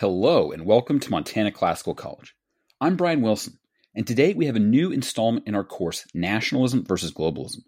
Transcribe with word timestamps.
Hello, 0.00 0.50
and 0.50 0.64
welcome 0.64 0.98
to 0.98 1.10
Montana 1.10 1.52
Classical 1.52 1.94
College. 1.94 2.34
I'm 2.80 2.96
Brian 2.96 3.20
Wilson, 3.20 3.58
and 3.94 4.06
today 4.06 4.32
we 4.32 4.46
have 4.46 4.56
a 4.56 4.58
new 4.58 4.90
installment 4.90 5.46
in 5.46 5.54
our 5.54 5.62
course, 5.62 6.06
Nationalism 6.14 6.86
versus 6.86 7.12
Globalism. 7.12 7.64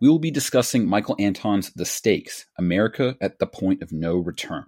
We 0.00 0.08
will 0.08 0.18
be 0.18 0.30
discussing 0.30 0.88
Michael 0.88 1.14
Anton's 1.18 1.74
The 1.74 1.84
Stakes 1.84 2.46
America 2.58 3.18
at 3.20 3.38
the 3.38 3.46
Point 3.46 3.82
of 3.82 3.92
No 3.92 4.16
Return. 4.16 4.64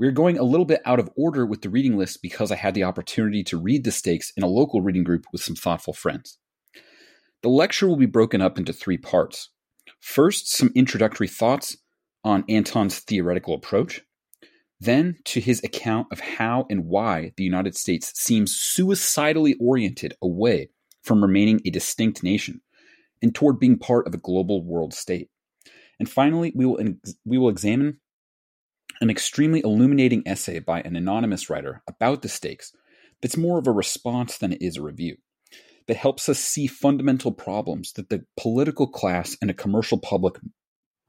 We're 0.00 0.10
going 0.10 0.36
a 0.36 0.42
little 0.42 0.66
bit 0.66 0.80
out 0.84 0.98
of 0.98 1.10
order 1.16 1.46
with 1.46 1.62
the 1.62 1.70
reading 1.70 1.96
list 1.96 2.22
because 2.22 2.50
I 2.50 2.56
had 2.56 2.74
the 2.74 2.82
opportunity 2.82 3.44
to 3.44 3.56
read 3.56 3.84
The 3.84 3.92
Stakes 3.92 4.32
in 4.36 4.42
a 4.42 4.48
local 4.48 4.80
reading 4.80 5.04
group 5.04 5.26
with 5.30 5.44
some 5.44 5.54
thoughtful 5.54 5.94
friends. 5.94 6.38
The 7.44 7.50
lecture 7.50 7.86
will 7.86 7.94
be 7.94 8.06
broken 8.06 8.40
up 8.40 8.58
into 8.58 8.72
three 8.72 8.98
parts. 8.98 9.50
First, 10.00 10.50
some 10.50 10.72
introductory 10.74 11.28
thoughts 11.28 11.76
on 12.24 12.42
Anton's 12.48 12.98
theoretical 12.98 13.54
approach. 13.54 14.02
Then 14.80 15.16
to 15.24 15.40
his 15.40 15.62
account 15.64 16.08
of 16.12 16.20
how 16.20 16.66
and 16.68 16.86
why 16.86 17.32
the 17.36 17.44
United 17.44 17.76
States 17.76 18.12
seems 18.14 18.54
suicidally 18.54 19.54
oriented 19.54 20.14
away 20.20 20.70
from 21.02 21.22
remaining 21.22 21.60
a 21.64 21.70
distinct 21.70 22.22
nation 22.22 22.60
and 23.22 23.34
toward 23.34 23.58
being 23.58 23.78
part 23.78 24.06
of 24.06 24.14
a 24.14 24.18
global 24.18 24.64
world 24.64 24.92
state. 24.92 25.30
And 25.98 26.08
finally, 26.08 26.52
we 26.54 26.66
will, 26.66 26.78
we 27.24 27.38
will 27.38 27.48
examine 27.48 28.00
an 29.00 29.10
extremely 29.10 29.60
illuminating 29.60 30.22
essay 30.26 30.58
by 30.58 30.80
an 30.82 30.96
anonymous 30.96 31.48
writer 31.48 31.82
about 31.88 32.22
the 32.22 32.28
stakes 32.28 32.72
that's 33.22 33.36
more 33.36 33.58
of 33.58 33.66
a 33.66 33.72
response 33.72 34.36
than 34.38 34.52
it 34.52 34.62
is 34.62 34.76
a 34.76 34.82
review, 34.82 35.16
that 35.86 35.96
helps 35.96 36.28
us 36.28 36.38
see 36.38 36.66
fundamental 36.66 37.32
problems 37.32 37.92
that 37.92 38.10
the 38.10 38.24
political 38.36 38.86
class 38.86 39.36
and 39.40 39.50
a 39.50 39.54
commercial 39.54 39.98
public 39.98 40.34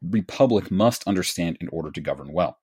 republic 0.02 0.72
must 0.72 1.08
understand 1.08 1.58
in 1.60 1.68
order 1.70 1.92
to 1.92 2.02
govern 2.02 2.32
well. 2.32 2.60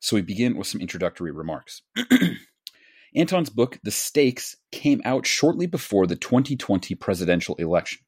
So 0.00 0.16
we 0.16 0.22
begin 0.22 0.56
with 0.56 0.66
some 0.66 0.80
introductory 0.80 1.32
remarks. 1.32 1.82
Anton's 3.14 3.50
book, 3.50 3.78
The 3.82 3.90
Stakes, 3.90 4.56
came 4.70 5.00
out 5.04 5.26
shortly 5.26 5.66
before 5.66 6.06
the 6.06 6.16
2020 6.16 6.94
presidential 6.94 7.54
election. 7.56 8.00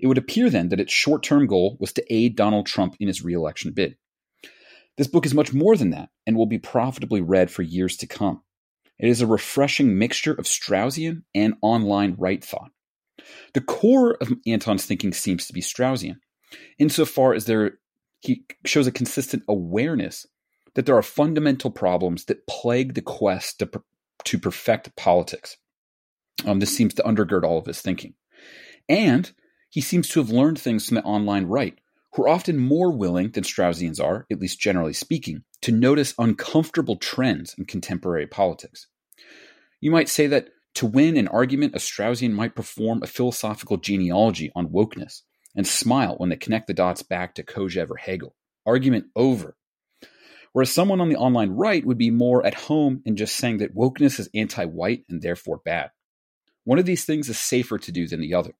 It 0.00 0.06
would 0.06 0.18
appear 0.18 0.50
then 0.50 0.70
that 0.70 0.80
its 0.80 0.92
short 0.92 1.22
term 1.22 1.46
goal 1.46 1.76
was 1.78 1.92
to 1.92 2.12
aid 2.12 2.36
Donald 2.36 2.66
Trump 2.66 2.96
in 2.98 3.06
his 3.06 3.22
reelection 3.22 3.72
bid. 3.72 3.96
This 4.96 5.06
book 5.06 5.24
is 5.24 5.34
much 5.34 5.52
more 5.52 5.76
than 5.76 5.90
that 5.90 6.10
and 6.26 6.36
will 6.36 6.46
be 6.46 6.58
profitably 6.58 7.20
read 7.20 7.50
for 7.50 7.62
years 7.62 7.96
to 7.98 8.06
come. 8.06 8.42
It 8.98 9.08
is 9.08 9.20
a 9.20 9.26
refreshing 9.26 9.98
mixture 9.98 10.34
of 10.34 10.44
Straussian 10.44 11.22
and 11.34 11.54
online 11.62 12.16
right 12.18 12.44
thought. 12.44 12.70
The 13.54 13.60
core 13.60 14.16
of 14.20 14.32
Anton's 14.46 14.84
thinking 14.84 15.12
seems 15.12 15.46
to 15.46 15.52
be 15.52 15.60
Straussian, 15.60 16.16
insofar 16.78 17.34
as 17.34 17.46
there 17.46 17.78
he 18.20 18.44
shows 18.66 18.86
a 18.86 18.92
consistent 18.92 19.44
awareness 19.48 20.26
that 20.74 20.86
there 20.86 20.96
are 20.96 21.02
fundamental 21.02 21.70
problems 21.70 22.24
that 22.26 22.46
plague 22.46 22.94
the 22.94 23.02
quest 23.02 23.58
to, 23.58 23.70
to 24.24 24.38
perfect 24.38 24.94
politics. 24.96 25.56
Um, 26.46 26.60
this 26.60 26.74
seems 26.74 26.94
to 26.94 27.02
undergird 27.02 27.44
all 27.44 27.58
of 27.58 27.66
his 27.66 27.80
thinking. 27.80 28.14
And 28.88 29.30
he 29.68 29.80
seems 29.80 30.08
to 30.08 30.20
have 30.20 30.30
learned 30.30 30.58
things 30.58 30.86
from 30.86 30.96
the 30.96 31.02
online 31.02 31.46
right, 31.46 31.78
who 32.14 32.24
are 32.24 32.28
often 32.28 32.58
more 32.58 32.90
willing 32.90 33.30
than 33.30 33.44
Straussians 33.44 34.02
are, 34.02 34.26
at 34.30 34.40
least 34.40 34.60
generally 34.60 34.92
speaking, 34.92 35.44
to 35.62 35.72
notice 35.72 36.14
uncomfortable 36.18 36.96
trends 36.96 37.54
in 37.56 37.66
contemporary 37.66 38.26
politics. 38.26 38.88
You 39.80 39.90
might 39.90 40.08
say 40.08 40.26
that 40.26 40.48
to 40.74 40.86
win 40.86 41.16
an 41.16 41.28
argument, 41.28 41.74
a 41.74 41.78
Straussian 41.78 42.32
might 42.32 42.54
perform 42.54 43.02
a 43.02 43.06
philosophical 43.06 43.76
genealogy 43.76 44.50
on 44.54 44.68
wokeness 44.68 45.22
and 45.54 45.66
smile 45.66 46.14
when 46.16 46.30
they 46.30 46.36
connect 46.36 46.66
the 46.66 46.74
dots 46.74 47.02
back 47.02 47.34
to 47.34 47.42
Kojève 47.42 47.90
or 47.90 47.96
Hegel. 47.96 48.34
Argument 48.66 49.06
over. 49.16 49.56
Whereas 50.52 50.72
someone 50.72 51.00
on 51.00 51.08
the 51.08 51.16
online 51.16 51.50
right 51.50 51.84
would 51.84 51.98
be 51.98 52.10
more 52.10 52.44
at 52.44 52.54
home 52.54 53.02
in 53.04 53.16
just 53.16 53.36
saying 53.36 53.58
that 53.58 53.74
wokeness 53.74 54.18
is 54.18 54.28
anti 54.34 54.64
white 54.64 55.04
and 55.08 55.22
therefore 55.22 55.60
bad. 55.64 55.90
One 56.64 56.78
of 56.78 56.86
these 56.86 57.04
things 57.04 57.28
is 57.28 57.38
safer 57.38 57.78
to 57.78 57.92
do 57.92 58.06
than 58.06 58.20
the 58.20 58.34
other. 58.34 58.52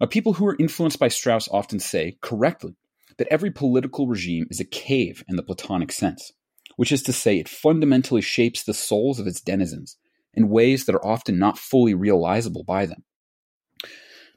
Now, 0.00 0.06
people 0.06 0.34
who 0.34 0.46
are 0.46 0.56
influenced 0.58 0.98
by 0.98 1.08
Strauss 1.08 1.48
often 1.48 1.80
say, 1.80 2.18
correctly, 2.22 2.76
that 3.16 3.28
every 3.30 3.50
political 3.50 4.06
regime 4.06 4.46
is 4.50 4.60
a 4.60 4.64
cave 4.64 5.24
in 5.28 5.36
the 5.36 5.42
Platonic 5.42 5.90
sense, 5.90 6.32
which 6.76 6.92
is 6.92 7.02
to 7.04 7.12
say, 7.12 7.38
it 7.38 7.48
fundamentally 7.48 8.20
shapes 8.20 8.62
the 8.62 8.74
souls 8.74 9.18
of 9.18 9.26
its 9.26 9.40
denizens 9.40 9.96
in 10.34 10.48
ways 10.48 10.84
that 10.84 10.94
are 10.94 11.04
often 11.04 11.38
not 11.38 11.58
fully 11.58 11.94
realizable 11.94 12.62
by 12.62 12.86
them. 12.86 13.04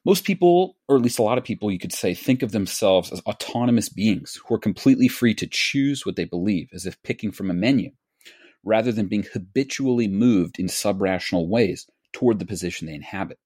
Most 0.03 0.23
people, 0.23 0.77
or 0.87 0.95
at 0.95 1.03
least 1.03 1.19
a 1.19 1.23
lot 1.23 1.37
of 1.37 1.43
people, 1.43 1.71
you 1.71 1.77
could 1.77 1.93
say, 1.93 2.15
think 2.15 2.41
of 2.41 2.51
themselves 2.51 3.11
as 3.11 3.21
autonomous 3.21 3.87
beings 3.87 4.39
who 4.43 4.55
are 4.55 4.59
completely 4.59 5.07
free 5.07 5.35
to 5.35 5.47
choose 5.47 6.05
what 6.05 6.15
they 6.15 6.25
believe, 6.25 6.69
as 6.73 6.87
if 6.87 7.01
picking 7.03 7.31
from 7.31 7.51
a 7.51 7.53
menu, 7.53 7.91
rather 8.63 8.91
than 8.91 9.07
being 9.07 9.27
habitually 9.31 10.07
moved 10.07 10.57
in 10.57 10.65
subrational 10.65 11.47
ways 11.47 11.85
toward 12.13 12.39
the 12.39 12.47
position 12.47 12.87
they 12.87 12.95
inhabit. 12.95 13.37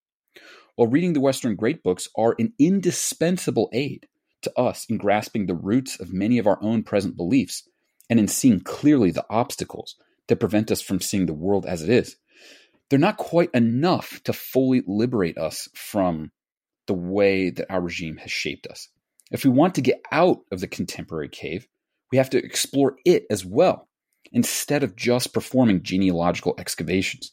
While 0.75 0.87
reading 0.87 1.11
the 1.11 1.21
Western 1.21 1.55
great 1.55 1.83
books 1.83 2.07
are 2.17 2.35
an 2.39 2.53
indispensable 2.57 3.69
aid 3.73 4.07
to 4.43 4.57
us 4.57 4.85
in 4.89 4.97
grasping 4.97 5.47
the 5.47 5.55
roots 5.55 5.99
of 5.99 6.13
many 6.13 6.37
of 6.37 6.47
our 6.47 6.61
own 6.61 6.83
present 6.83 7.17
beliefs 7.17 7.67
and 8.09 8.17
in 8.17 8.29
seeing 8.29 8.61
clearly 8.61 9.11
the 9.11 9.25
obstacles 9.29 9.95
that 10.27 10.39
prevent 10.39 10.71
us 10.71 10.81
from 10.81 11.01
seeing 11.01 11.25
the 11.25 11.33
world 11.33 11.65
as 11.65 11.81
it 11.81 11.89
is, 11.89 12.15
they're 12.89 12.99
not 12.99 13.17
quite 13.17 13.49
enough 13.53 14.21
to 14.23 14.31
fully 14.31 14.83
liberate 14.85 15.37
us 15.37 15.67
from 15.73 16.31
the 16.87 16.93
way 16.93 17.49
that 17.49 17.71
our 17.71 17.81
regime 17.81 18.17
has 18.17 18.31
shaped 18.31 18.67
us. 18.67 18.89
If 19.31 19.43
we 19.43 19.49
want 19.49 19.75
to 19.75 19.81
get 19.81 20.01
out 20.11 20.39
of 20.51 20.59
the 20.59 20.67
contemporary 20.67 21.29
cave, 21.29 21.67
we 22.11 22.17
have 22.17 22.29
to 22.31 22.43
explore 22.43 22.97
it 23.05 23.25
as 23.29 23.43
well, 23.43 23.89
instead 24.31 24.83
of 24.83 24.95
just 24.95 25.33
performing 25.33 25.83
genealogical 25.83 26.55
excavations. 26.57 27.31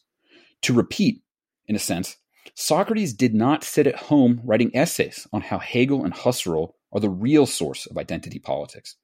To 0.63 0.73
repeat, 0.73 1.21
in 1.67 1.75
a 1.75 1.79
sense, 1.79 2.17
Socrates 2.55 3.13
did 3.13 3.33
not 3.33 3.63
sit 3.63 3.87
at 3.87 3.95
home 3.95 4.41
writing 4.43 4.75
essays 4.75 5.27
on 5.31 5.41
how 5.41 5.59
Hegel 5.59 6.03
and 6.03 6.13
Husserl 6.13 6.73
are 6.91 6.99
the 6.99 7.09
real 7.09 7.45
source 7.45 7.85
of 7.85 7.97
identity 7.97 8.39
politics. 8.39 8.95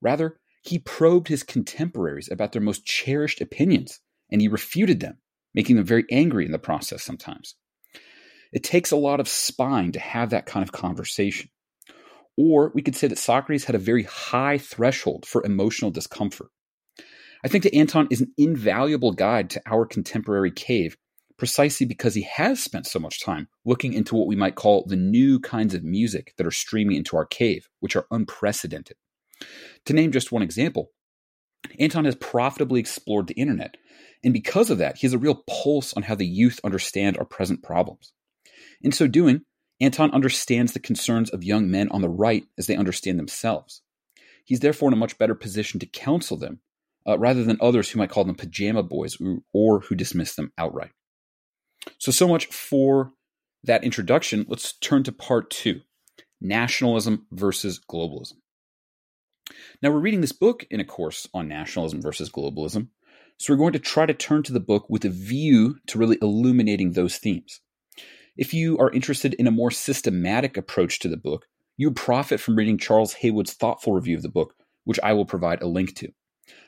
Rather, 0.00 0.38
he 0.62 0.78
probed 0.78 1.28
his 1.28 1.42
contemporaries 1.42 2.30
about 2.30 2.52
their 2.52 2.62
most 2.62 2.84
cherished 2.84 3.40
opinions, 3.40 4.00
and 4.30 4.40
he 4.40 4.48
refuted 4.48 5.00
them, 5.00 5.18
making 5.54 5.76
them 5.76 5.84
very 5.84 6.04
angry 6.10 6.44
in 6.44 6.52
the 6.52 6.58
process 6.58 7.02
sometimes. 7.02 7.54
It 8.52 8.62
takes 8.62 8.90
a 8.90 8.96
lot 8.96 9.20
of 9.20 9.28
spine 9.28 9.92
to 9.92 10.00
have 10.00 10.30
that 10.30 10.46
kind 10.46 10.62
of 10.62 10.72
conversation. 10.72 11.50
Or 12.36 12.70
we 12.74 12.82
could 12.82 12.96
say 12.96 13.08
that 13.08 13.18
Socrates 13.18 13.64
had 13.64 13.74
a 13.74 13.78
very 13.78 14.04
high 14.04 14.58
threshold 14.58 15.26
for 15.26 15.44
emotional 15.44 15.90
discomfort. 15.90 16.48
I 17.44 17.48
think 17.48 17.64
that 17.64 17.74
Anton 17.74 18.08
is 18.10 18.20
an 18.20 18.32
invaluable 18.38 19.12
guide 19.12 19.50
to 19.50 19.62
our 19.66 19.84
contemporary 19.84 20.50
cave 20.50 20.96
precisely 21.42 21.86
because 21.86 22.14
he 22.14 22.22
has 22.22 22.62
spent 22.62 22.86
so 22.86 23.00
much 23.00 23.20
time 23.20 23.48
looking 23.64 23.92
into 23.94 24.14
what 24.14 24.28
we 24.28 24.36
might 24.36 24.54
call 24.54 24.84
the 24.86 24.94
new 24.94 25.40
kinds 25.40 25.74
of 25.74 25.82
music 25.82 26.34
that 26.36 26.46
are 26.46 26.52
streaming 26.52 26.96
into 26.96 27.16
our 27.16 27.26
cave, 27.26 27.68
which 27.80 27.96
are 27.96 28.06
unprecedented. 28.12 28.96
To 29.86 29.92
name 29.92 30.12
just 30.12 30.30
one 30.30 30.42
example, 30.42 30.90
Anton 31.80 32.04
has 32.04 32.14
profitably 32.14 32.78
explored 32.78 33.26
the 33.26 33.34
internet, 33.34 33.76
and 34.22 34.32
because 34.32 34.70
of 34.70 34.78
that, 34.78 34.98
he 34.98 35.06
has 35.06 35.14
a 35.14 35.18
real 35.18 35.42
pulse 35.48 35.92
on 35.94 36.04
how 36.04 36.14
the 36.14 36.26
youth 36.26 36.60
understand 36.62 37.18
our 37.18 37.24
present 37.24 37.62
problems. 37.62 38.12
In 38.82 38.92
so 38.92 39.06
doing, 39.06 39.42
Anton 39.80 40.10
understands 40.10 40.72
the 40.72 40.80
concerns 40.80 41.30
of 41.30 41.44
young 41.44 41.70
men 41.70 41.88
on 41.90 42.02
the 42.02 42.08
right 42.08 42.44
as 42.58 42.66
they 42.66 42.76
understand 42.76 43.18
themselves. 43.18 43.82
He's 44.44 44.60
therefore 44.60 44.88
in 44.88 44.92
a 44.92 44.96
much 44.96 45.18
better 45.18 45.34
position 45.34 45.80
to 45.80 45.86
counsel 45.86 46.36
them, 46.36 46.60
uh, 47.06 47.18
rather 47.18 47.44
than 47.44 47.58
others 47.60 47.90
who 47.90 47.98
might 47.98 48.10
call 48.10 48.24
them 48.24 48.34
pajama 48.34 48.82
boys 48.82 49.20
or, 49.20 49.38
or 49.52 49.80
who 49.80 49.94
dismiss 49.94 50.34
them 50.34 50.52
outright. 50.58 50.90
So, 51.98 52.12
so 52.12 52.28
much 52.28 52.46
for 52.46 53.12
that 53.64 53.84
introduction. 53.84 54.46
Let's 54.48 54.72
turn 54.72 55.04
to 55.04 55.12
part 55.12 55.50
two 55.50 55.82
nationalism 56.40 57.26
versus 57.30 57.80
globalism. 57.80 58.34
Now, 59.80 59.90
we're 59.90 60.00
reading 60.00 60.20
this 60.20 60.32
book 60.32 60.66
in 60.70 60.80
a 60.80 60.84
course 60.84 61.28
on 61.32 61.48
nationalism 61.48 62.02
versus 62.02 62.30
globalism, 62.30 62.88
so 63.38 63.52
we're 63.52 63.58
going 63.58 63.72
to 63.72 63.78
try 63.78 64.06
to 64.06 64.14
turn 64.14 64.42
to 64.44 64.52
the 64.52 64.60
book 64.60 64.88
with 64.88 65.04
a 65.04 65.08
view 65.08 65.78
to 65.86 65.98
really 65.98 66.18
illuminating 66.22 66.92
those 66.92 67.16
themes. 67.18 67.60
If 68.36 68.54
you 68.54 68.78
are 68.78 68.90
interested 68.90 69.34
in 69.34 69.46
a 69.46 69.50
more 69.50 69.70
systematic 69.70 70.56
approach 70.56 70.98
to 71.00 71.08
the 71.08 71.16
book, 71.16 71.46
you 71.76 71.88
would 71.88 71.96
profit 71.96 72.40
from 72.40 72.56
reading 72.56 72.78
Charles 72.78 73.14
Haywood's 73.14 73.52
thoughtful 73.52 73.92
review 73.92 74.16
of 74.16 74.22
the 74.22 74.30
book, 74.30 74.54
which 74.84 75.00
I 75.02 75.12
will 75.12 75.26
provide 75.26 75.62
a 75.62 75.66
link 75.66 75.94
to. 75.96 76.08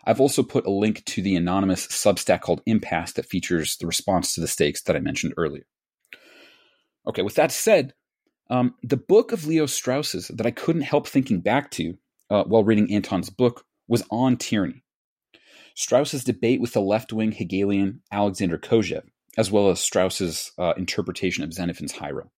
I've 0.05 0.21
also 0.21 0.43
put 0.43 0.67
a 0.67 0.71
link 0.71 1.05
to 1.07 1.23
the 1.23 1.37
anonymous 1.37 1.87
Substack 1.87 2.43
called 2.43 2.63
Impasse 2.67 3.13
that 3.13 3.27
features 3.27 3.77
the 3.77 3.87
response 3.87 4.35
to 4.35 4.41
the 4.41 4.49
stakes 4.49 4.83
that 4.83 4.97
I 4.97 5.01
mentioned 5.01 5.35
earlier. 5.37 5.65
Okay, 7.07 7.23
with 7.23 7.35
that 7.35 7.51
said, 7.51 7.95
um, 8.51 8.75
the 8.83 8.97
book 8.97 9.33
of 9.33 9.47
Leo 9.47 9.67
Strauss's 9.67 10.29
that 10.29 10.47
I 10.47 10.51
couldn't 10.51 10.83
help 10.83 11.09
thinking 11.09 11.41
back 11.41 11.71
to 11.73 11.97
uh, 12.31 12.45
while 12.45 12.65
reading 12.65 12.93
Anton's 12.93 13.31
book 13.31 13.65
was 13.89 14.05
on 14.11 14.37
tyranny. 14.37 14.83
Strauss's 15.75 16.25
debate 16.25 16.61
with 16.61 16.73
the 16.73 16.81
left 16.81 17.13
wing 17.13 17.33
Hegelian 17.33 18.03
Alexander 18.13 18.59
Kojève 18.59 19.09
as 19.37 19.51
well 19.51 19.71
as 19.71 19.81
Strauss's 19.81 20.53
uh, 20.59 20.75
interpretation 20.77 21.45
of 21.45 21.53
Xenophon's 21.53 21.93
Hieron. 21.93 22.29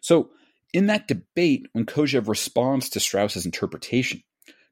So, 0.00 0.30
in 0.72 0.86
that 0.86 1.08
debate, 1.08 1.66
when 1.72 1.84
Kojève 1.84 2.28
responds 2.28 2.90
to 2.90 3.00
Strauss's 3.00 3.44
interpretation, 3.44 4.22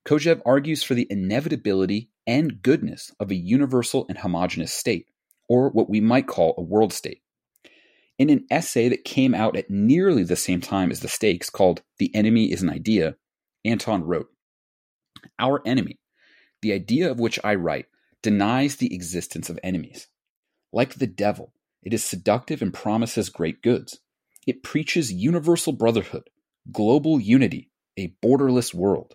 Kojève 0.06 0.40
argues 0.46 0.82
for 0.82 0.94
the 0.94 1.06
inevitability 1.10 2.10
and 2.26 2.62
goodness 2.62 3.12
of 3.18 3.30
a 3.30 3.34
universal 3.34 4.06
and 4.08 4.18
homogeneous 4.18 4.72
state, 4.72 5.06
or 5.48 5.70
what 5.70 5.90
we 5.90 6.00
might 6.00 6.26
call 6.26 6.54
a 6.56 6.62
world 6.62 6.92
state. 6.92 7.22
In 8.18 8.30
an 8.30 8.46
essay 8.50 8.88
that 8.88 9.04
came 9.04 9.34
out 9.34 9.56
at 9.56 9.70
nearly 9.70 10.24
the 10.24 10.36
same 10.36 10.60
time 10.60 10.90
as 10.90 11.00
the 11.00 11.08
stakes 11.08 11.50
called 11.50 11.82
The 11.98 12.14
Enemy 12.14 12.52
is 12.52 12.62
an 12.62 12.70
Idea, 12.70 13.16
Anton 13.64 14.04
wrote 14.04 14.28
Our 15.38 15.62
enemy, 15.66 15.98
the 16.62 16.72
idea 16.72 17.10
of 17.10 17.20
which 17.20 17.38
I 17.44 17.54
write, 17.54 17.86
denies 18.22 18.76
the 18.76 18.94
existence 18.94 19.50
of 19.50 19.58
enemies. 19.62 20.08
Like 20.72 20.94
the 20.94 21.06
devil, 21.06 21.52
it 21.82 21.94
is 21.94 22.04
seductive 22.04 22.60
and 22.60 22.74
promises 22.74 23.28
great 23.28 23.62
goods. 23.62 24.00
It 24.46 24.62
preaches 24.62 25.12
universal 25.12 25.72
brotherhood, 25.72 26.30
global 26.70 27.20
unity, 27.20 27.70
a 27.98 28.14
borderless 28.22 28.74
world. 28.74 29.14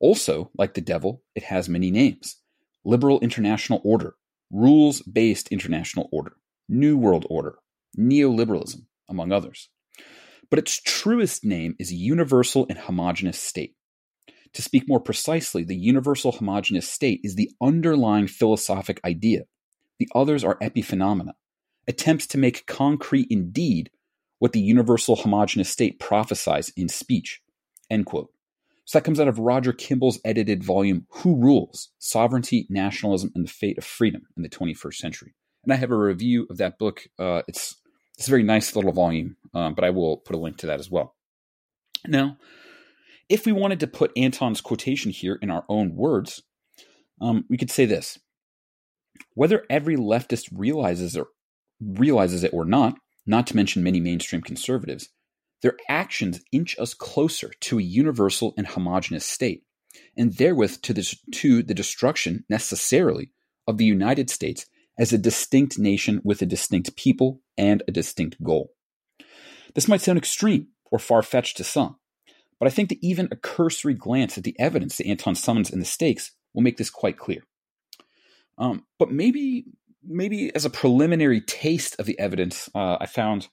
Also, 0.00 0.50
like 0.56 0.74
the 0.74 0.80
devil, 0.80 1.22
it 1.34 1.44
has 1.44 1.68
many 1.68 1.90
names 1.90 2.36
liberal 2.84 3.18
international 3.20 3.80
order, 3.84 4.14
rules 4.50 5.00
based 5.02 5.48
international 5.48 6.08
order, 6.12 6.36
New 6.68 6.98
World 6.98 7.26
Order, 7.30 7.56
neoliberalism, 7.98 8.84
among 9.08 9.32
others. 9.32 9.70
But 10.50 10.58
its 10.58 10.80
truest 10.80 11.44
name 11.44 11.74
is 11.78 11.92
universal 11.92 12.66
and 12.68 12.78
homogeneous 12.78 13.38
state. 13.38 13.74
To 14.52 14.62
speak 14.62 14.84
more 14.86 15.00
precisely, 15.00 15.64
the 15.64 15.76
universal 15.76 16.32
homogeneous 16.32 16.88
state 16.88 17.20
is 17.24 17.34
the 17.34 17.50
underlying 17.60 18.26
philosophic 18.26 19.00
idea. 19.04 19.44
The 20.04 20.18
others 20.18 20.44
are 20.44 20.58
epiphenomena, 20.60 21.32
attempts 21.88 22.26
to 22.26 22.38
make 22.38 22.66
concrete 22.66 23.28
indeed 23.30 23.88
what 24.38 24.52
the 24.52 24.60
universal 24.60 25.16
homogeneous 25.16 25.70
state 25.70 25.98
prophesies 25.98 26.70
in 26.76 26.90
speech. 26.90 27.40
End 27.88 28.04
quote. 28.04 28.30
So 28.84 28.98
that 28.98 29.04
comes 29.04 29.18
out 29.18 29.28
of 29.28 29.38
Roger 29.38 29.72
Kimball's 29.72 30.20
edited 30.22 30.62
volume, 30.62 31.06
Who 31.08 31.36
Rules? 31.36 31.88
Sovereignty, 31.98 32.66
Nationalism, 32.68 33.32
and 33.34 33.46
the 33.46 33.50
Fate 33.50 33.78
of 33.78 33.84
Freedom 33.84 34.26
in 34.36 34.42
the 34.42 34.50
21st 34.50 34.96
Century. 34.96 35.34
And 35.64 35.72
I 35.72 35.76
have 35.76 35.90
a 35.90 35.96
review 35.96 36.46
of 36.50 36.58
that 36.58 36.78
book. 36.78 37.06
Uh, 37.18 37.40
it's, 37.48 37.76
it's 38.18 38.26
a 38.26 38.30
very 38.30 38.42
nice 38.42 38.76
little 38.76 38.92
volume, 38.92 39.38
um, 39.54 39.74
but 39.74 39.84
I 39.84 39.90
will 39.90 40.18
put 40.18 40.36
a 40.36 40.38
link 40.38 40.58
to 40.58 40.66
that 40.66 40.80
as 40.80 40.90
well. 40.90 41.14
Now, 42.06 42.36
if 43.30 43.46
we 43.46 43.52
wanted 43.52 43.80
to 43.80 43.86
put 43.86 44.12
Anton's 44.18 44.60
quotation 44.60 45.12
here 45.12 45.38
in 45.40 45.50
our 45.50 45.64
own 45.70 45.96
words, 45.96 46.42
um, 47.22 47.46
we 47.48 47.56
could 47.56 47.70
say 47.70 47.86
this 47.86 48.18
whether 49.34 49.64
every 49.68 49.96
leftist 49.96 50.48
realizes 50.52 51.16
or 51.16 51.28
realizes 51.80 52.44
it 52.44 52.52
or 52.52 52.64
not, 52.64 52.96
not 53.26 53.46
to 53.48 53.56
mention 53.56 53.82
many 53.82 54.00
mainstream 54.00 54.42
conservatives, 54.42 55.08
their 55.62 55.76
actions 55.88 56.40
inch 56.52 56.76
us 56.78 56.94
closer 56.94 57.50
to 57.60 57.78
a 57.78 57.82
universal 57.82 58.54
and 58.56 58.66
homogenous 58.66 59.24
state, 59.24 59.62
and 60.16 60.34
therewith 60.34 60.82
to 60.82 60.92
the, 60.92 61.16
to 61.32 61.62
the 61.62 61.74
destruction 61.74 62.44
necessarily 62.48 63.30
of 63.66 63.78
the 63.78 63.84
United 63.84 64.28
States 64.28 64.66
as 64.98 65.12
a 65.12 65.18
distinct 65.18 65.78
nation 65.78 66.20
with 66.22 66.42
a 66.42 66.46
distinct 66.46 66.94
people 66.96 67.40
and 67.56 67.82
a 67.88 67.92
distinct 67.92 68.42
goal. 68.42 68.70
This 69.74 69.88
might 69.88 70.00
sound 70.00 70.18
extreme 70.18 70.68
or 70.92 70.98
far 70.98 71.22
fetched 71.22 71.56
to 71.56 71.64
some, 71.64 71.96
but 72.60 72.66
I 72.66 72.70
think 72.70 72.90
that 72.90 73.04
even 73.04 73.28
a 73.30 73.36
cursory 73.36 73.94
glance 73.94 74.38
at 74.38 74.44
the 74.44 74.54
evidence 74.58 74.98
that 74.98 75.06
Anton 75.06 75.34
summons 75.34 75.70
in 75.70 75.80
the 75.80 75.84
stakes 75.84 76.32
will 76.52 76.62
make 76.62 76.76
this 76.76 76.90
quite 76.90 77.18
clear. 77.18 77.42
Um, 78.58 78.84
but 78.98 79.10
maybe, 79.10 79.64
maybe 80.02 80.54
as 80.54 80.64
a 80.64 80.70
preliminary 80.70 81.40
taste 81.40 81.96
of 81.98 82.06
the 82.06 82.18
evidence, 82.18 82.68
uh, 82.74 82.98
I 83.00 83.06
found 83.06 83.48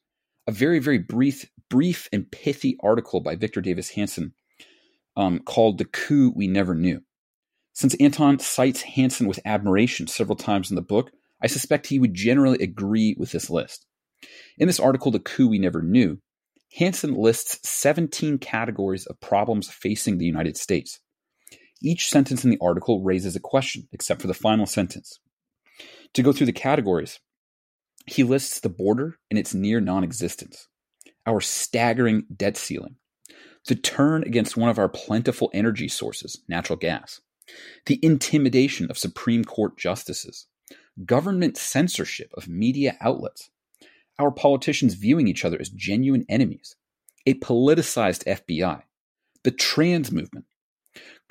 a 0.47 0.51
very, 0.51 0.79
very 0.79 0.99
brief, 0.99 1.49
brief 1.69 2.07
and 2.11 2.29
pithy 2.31 2.77
article 2.81 3.21
by 3.21 3.35
Victor 3.35 3.61
Davis 3.61 3.91
Hanson 3.91 4.33
um, 5.15 5.39
called 5.39 5.77
"The 5.77 5.85
Coup 5.85 6.33
We 6.35 6.47
Never 6.47 6.75
Knew." 6.75 7.01
Since 7.73 7.95
Anton 7.95 8.39
cites 8.39 8.81
Hanson 8.81 9.27
with 9.27 9.39
admiration 9.45 10.07
several 10.07 10.35
times 10.35 10.69
in 10.69 10.75
the 10.75 10.81
book, 10.81 11.11
I 11.41 11.47
suspect 11.47 11.87
he 11.87 11.99
would 11.99 12.13
generally 12.13 12.61
agree 12.61 13.15
with 13.17 13.31
this 13.31 13.49
list. 13.49 13.85
In 14.57 14.67
this 14.67 14.79
article, 14.79 15.11
The 15.11 15.19
Coup 15.19 15.47
We 15.47 15.57
Never 15.57 15.81
Knew, 15.81 16.19
Hanson 16.77 17.15
lists 17.15 17.67
17 17.67 18.37
categories 18.37 19.05
of 19.05 19.19
problems 19.19 19.69
facing 19.69 20.17
the 20.17 20.25
United 20.25 20.57
States. 20.57 20.99
Each 21.81 22.09
sentence 22.09 22.43
in 22.43 22.51
the 22.51 22.59
article 22.61 23.01
raises 23.01 23.35
a 23.35 23.39
question, 23.39 23.87
except 23.91 24.21
for 24.21 24.27
the 24.27 24.33
final 24.33 24.65
sentence. 24.65 25.19
To 26.13 26.23
go 26.23 26.31
through 26.31 26.45
the 26.45 26.53
categories, 26.53 27.19
he 28.05 28.23
lists 28.23 28.59
the 28.59 28.69
border 28.69 29.17
and 29.29 29.39
its 29.39 29.53
near 29.53 29.79
non 29.79 30.03
existence, 30.03 30.67
our 31.25 31.41
staggering 31.41 32.25
debt 32.35 32.57
ceiling, 32.57 32.97
the 33.67 33.75
turn 33.75 34.23
against 34.23 34.57
one 34.57 34.69
of 34.69 34.77
our 34.77 34.89
plentiful 34.89 35.49
energy 35.53 35.87
sources, 35.87 36.41
natural 36.47 36.77
gas, 36.77 37.21
the 37.85 37.99
intimidation 38.03 38.89
of 38.89 38.97
Supreme 38.97 39.43
Court 39.43 39.77
justices, 39.77 40.47
government 41.05 41.57
censorship 41.57 42.31
of 42.35 42.47
media 42.47 42.97
outlets, 43.01 43.49
our 44.19 44.31
politicians 44.31 44.93
viewing 44.95 45.27
each 45.27 45.45
other 45.45 45.57
as 45.59 45.69
genuine 45.69 46.25
enemies, 46.29 46.75
a 47.25 47.35
politicized 47.35 48.25
FBI, 48.25 48.83
the 49.43 49.51
trans 49.51 50.11
movement, 50.11 50.45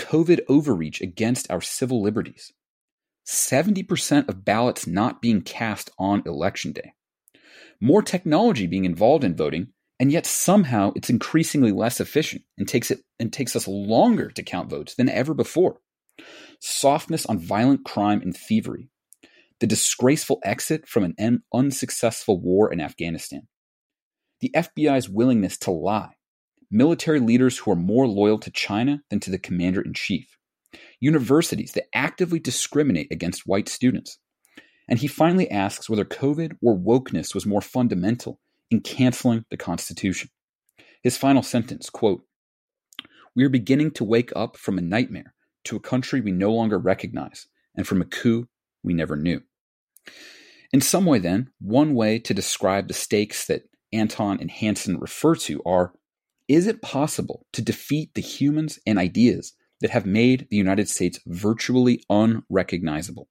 COVID 0.01 0.41
overreach 0.49 1.01
against 1.01 1.51
our 1.51 1.61
civil 1.61 2.03
liberties, 2.03 2.53
70% 3.27 4.29
of 4.29 4.45
ballots 4.45 4.87
not 4.87 5.21
being 5.21 5.43
cast 5.43 5.91
on 5.99 6.23
election 6.27 6.73
day, 6.73 6.95
more 7.81 8.03
technology 8.03 8.67
being 8.67 8.85
involved 8.85 9.25
in 9.25 9.37
voting, 9.37 9.69
and 10.01 10.11
yet 10.11 10.27
somehow 10.27 10.93
it's 10.97 11.11
increasingly 11.11 11.71
less 11.71 12.01
efficient 12.01 12.43
and 12.57 12.67
takes 12.67 12.91
it 12.91 13.01
and 13.19 13.33
takes 13.33 13.55
us 13.55 13.69
longer 13.69 14.31
to 14.31 14.43
count 14.43 14.71
votes 14.71 14.95
than 14.95 15.09
ever 15.09 15.35
before. 15.35 15.81
Softness 16.61 17.27
on 17.27 17.39
violent 17.39 17.85
crime 17.85 18.23
and 18.23 18.37
thievery, 18.37 18.89
the 19.61 19.67
disgraceful 19.67 20.41
exit 20.43 20.89
from 20.89 21.15
an 21.19 21.43
unsuccessful 21.53 22.41
war 22.41 22.73
in 22.73 22.81
Afghanistan, 22.81 23.47
the 24.41 24.51
FBI's 24.57 25.09
willingness 25.09 25.59
to 25.59 25.71
lie, 25.71 26.15
military 26.71 27.21
leaders 27.21 27.59
who 27.59 27.71
are 27.71 27.77
more 27.77 28.07
loyal 28.07 28.39
to 28.39 28.51
China 28.51 29.03
than 29.11 29.21
to 29.21 29.31
the 29.31 29.39
commander 29.39 29.81
in 29.81 29.93
chief, 29.95 30.37
universities 31.01 31.73
that 31.73 31.89
actively 31.95 32.39
discriminate 32.39 33.09
against 33.11 33.47
white 33.47 33.69
students. 33.69 34.19
And 34.89 34.99
he 34.99 35.07
finally 35.07 35.51
asks 35.51 35.89
whether 35.89 36.05
COVID 36.05 36.57
or 36.63 36.77
wokeness 36.77 37.35
was 37.35 37.47
more 37.47 37.61
fundamental 37.61 38.41
in 38.71 38.81
canceling 38.81 39.45
the 39.51 39.57
Constitution. 39.57 40.31
His 41.03 41.17
final 41.17 41.43
sentence, 41.43 41.91
quote, 41.91 42.25
We 43.35 43.45
are 43.45 43.51
beginning 43.51 43.93
to 43.93 44.05
wake 44.05 44.33
up 44.37 44.57
from 44.57 44.79
a 44.79 44.83
nightmare 44.83 45.35
to 45.65 45.77
a 45.77 45.81
country 45.81 46.21
we 46.21 46.33
no 46.33 46.53
longer 46.53 46.79
recognize 46.79 47.47
and 47.77 47.87
from 47.87 48.01
a 48.03 48.07
coup 48.07 48.49
we 48.83 48.95
never 48.95 49.17
knew. 49.17 49.43
In 50.73 50.81
some 50.81 51.05
way, 51.05 51.19
then, 51.19 51.51
one 51.61 51.95
way 51.95 52.19
to 52.21 52.35
describe 52.35 52.89
the 52.89 52.95
stakes 52.95 53.47
that 53.47 53.63
Anton 53.93 54.39
and 54.41 54.51
Hanson 54.51 54.99
refer 54.99 55.35
to 55.35 55.63
are 55.65 55.93
Is 56.51 56.67
it 56.67 56.83
possible 56.83 57.47
to 57.53 57.63
defeat 57.63 58.15
the 58.15 58.21
humans 58.21 58.81
and 58.85 58.99
ideas 58.99 59.53
that 59.81 59.91
have 59.91 60.05
made 60.05 60.49
the 60.51 60.57
United 60.57 60.89
States 60.89 61.21
virtually 61.25 62.03
unrecognizable? 62.11 63.29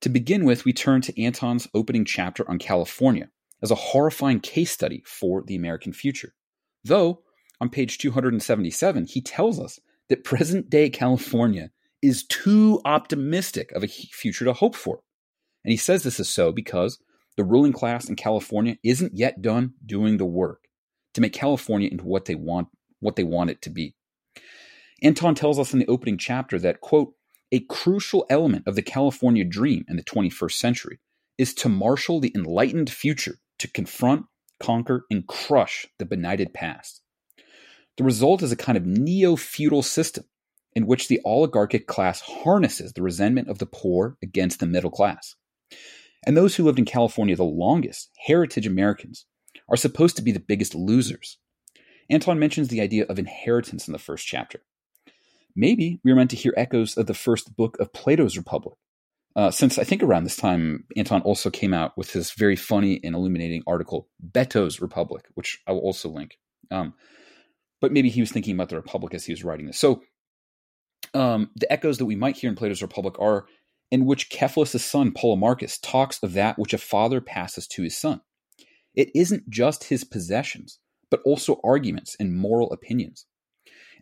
To 0.00 0.08
begin 0.08 0.46
with, 0.46 0.64
we 0.64 0.72
turn 0.72 1.02
to 1.02 1.22
Anton's 1.22 1.68
opening 1.74 2.06
chapter 2.06 2.50
on 2.50 2.58
California 2.58 3.28
as 3.62 3.70
a 3.70 3.74
horrifying 3.74 4.40
case 4.40 4.70
study 4.70 5.02
for 5.04 5.42
the 5.46 5.54
American 5.54 5.92
future. 5.92 6.32
Though, 6.82 7.24
on 7.60 7.68
page 7.68 7.98
277, 7.98 9.04
he 9.04 9.20
tells 9.20 9.60
us 9.60 9.78
that 10.08 10.24
present 10.24 10.70
day 10.70 10.88
California 10.88 11.72
is 12.00 12.24
too 12.24 12.80
optimistic 12.86 13.70
of 13.72 13.84
a 13.84 13.86
future 13.86 14.46
to 14.46 14.54
hope 14.54 14.76
for. 14.76 15.00
And 15.62 15.72
he 15.72 15.76
says 15.76 16.04
this 16.04 16.18
is 16.18 16.30
so 16.30 16.52
because 16.52 16.98
the 17.36 17.44
ruling 17.44 17.74
class 17.74 18.08
in 18.08 18.16
California 18.16 18.78
isn't 18.82 19.14
yet 19.14 19.42
done 19.42 19.74
doing 19.84 20.16
the 20.16 20.24
work 20.24 20.62
to 21.14 21.20
make 21.20 21.32
California 21.32 21.88
into 21.90 22.04
what 22.04 22.24
they 22.24 22.34
want 22.34 22.68
what 23.00 23.16
they 23.16 23.24
want 23.24 23.50
it 23.50 23.60
to 23.62 23.70
be. 23.70 23.94
Anton 25.02 25.34
tells 25.34 25.58
us 25.58 25.72
in 25.72 25.80
the 25.80 25.88
opening 25.88 26.16
chapter 26.16 26.58
that 26.60 26.80
quote 26.80 27.14
a 27.50 27.60
crucial 27.60 28.24
element 28.30 28.66
of 28.66 28.76
the 28.76 28.82
California 28.82 29.44
dream 29.44 29.84
in 29.88 29.96
the 29.96 30.04
21st 30.04 30.52
century 30.52 31.00
is 31.36 31.52
to 31.54 31.68
marshal 31.68 32.20
the 32.20 32.32
enlightened 32.34 32.88
future 32.88 33.36
to 33.58 33.68
confront, 33.68 34.26
conquer, 34.60 35.04
and 35.10 35.26
crush 35.26 35.86
the 35.98 36.06
benighted 36.06 36.54
past. 36.54 37.02
The 37.98 38.04
result 38.04 38.42
is 38.42 38.52
a 38.52 38.56
kind 38.56 38.78
of 38.78 38.86
neo 38.86 39.36
feudal 39.36 39.82
system 39.82 40.24
in 40.74 40.86
which 40.86 41.08
the 41.08 41.20
oligarchic 41.24 41.86
class 41.86 42.20
harnesses 42.20 42.92
the 42.92 43.02
resentment 43.02 43.48
of 43.48 43.58
the 43.58 43.66
poor 43.66 44.16
against 44.22 44.60
the 44.60 44.66
middle 44.66 44.90
class. 44.90 45.34
And 46.24 46.36
those 46.36 46.56
who 46.56 46.64
lived 46.64 46.78
in 46.78 46.84
California 46.84 47.36
the 47.36 47.44
longest, 47.44 48.10
heritage 48.26 48.66
Americans, 48.66 49.26
are 49.68 49.76
supposed 49.76 50.16
to 50.16 50.22
be 50.22 50.32
the 50.32 50.40
biggest 50.40 50.74
losers. 50.74 51.38
Anton 52.10 52.38
mentions 52.38 52.68
the 52.68 52.80
idea 52.80 53.04
of 53.08 53.18
inheritance 53.18 53.86
in 53.86 53.92
the 53.92 53.98
first 53.98 54.26
chapter. 54.26 54.60
Maybe 55.54 56.00
we 56.02 56.10
are 56.10 56.16
meant 56.16 56.30
to 56.30 56.36
hear 56.36 56.54
echoes 56.56 56.96
of 56.96 57.06
the 57.06 57.14
first 57.14 57.56
book 57.56 57.78
of 57.78 57.92
Plato's 57.92 58.36
Republic, 58.36 58.76
uh, 59.34 59.50
since 59.50 59.78
I 59.78 59.84
think 59.84 60.02
around 60.02 60.24
this 60.24 60.36
time, 60.36 60.84
Anton 60.96 61.22
also 61.22 61.50
came 61.50 61.72
out 61.72 61.96
with 61.96 62.12
his 62.12 62.32
very 62.32 62.56
funny 62.56 63.00
and 63.02 63.14
illuminating 63.14 63.62
article, 63.66 64.08
Beto's 64.20 64.80
Republic, 64.80 65.26
which 65.34 65.60
I 65.66 65.72
will 65.72 65.80
also 65.80 66.10
link. 66.10 66.38
Um, 66.70 66.94
but 67.80 67.92
maybe 67.92 68.10
he 68.10 68.20
was 68.20 68.30
thinking 68.30 68.54
about 68.54 68.68
the 68.68 68.76
Republic 68.76 69.14
as 69.14 69.24
he 69.24 69.32
was 69.32 69.42
writing 69.42 69.66
this. 69.66 69.78
So 69.78 70.02
um, 71.14 71.50
the 71.56 71.70
echoes 71.72 71.98
that 71.98 72.04
we 72.04 72.16
might 72.16 72.36
hear 72.36 72.50
in 72.50 72.56
Plato's 72.56 72.82
Republic 72.82 73.18
are 73.18 73.46
in 73.90 74.04
which 74.04 74.28
Cephalus' 74.30 74.84
son, 74.84 75.12
Polemarchus, 75.12 75.78
talks 75.82 76.22
of 76.22 76.34
that 76.34 76.58
which 76.58 76.74
a 76.74 76.78
father 76.78 77.20
passes 77.20 77.66
to 77.68 77.82
his 77.82 77.96
son. 77.96 78.20
It 78.94 79.10
isn't 79.14 79.48
just 79.48 79.84
his 79.84 80.04
possessions, 80.04 80.78
but 81.10 81.22
also 81.24 81.60
arguments 81.64 82.16
and 82.18 82.36
moral 82.36 82.72
opinions. 82.72 83.26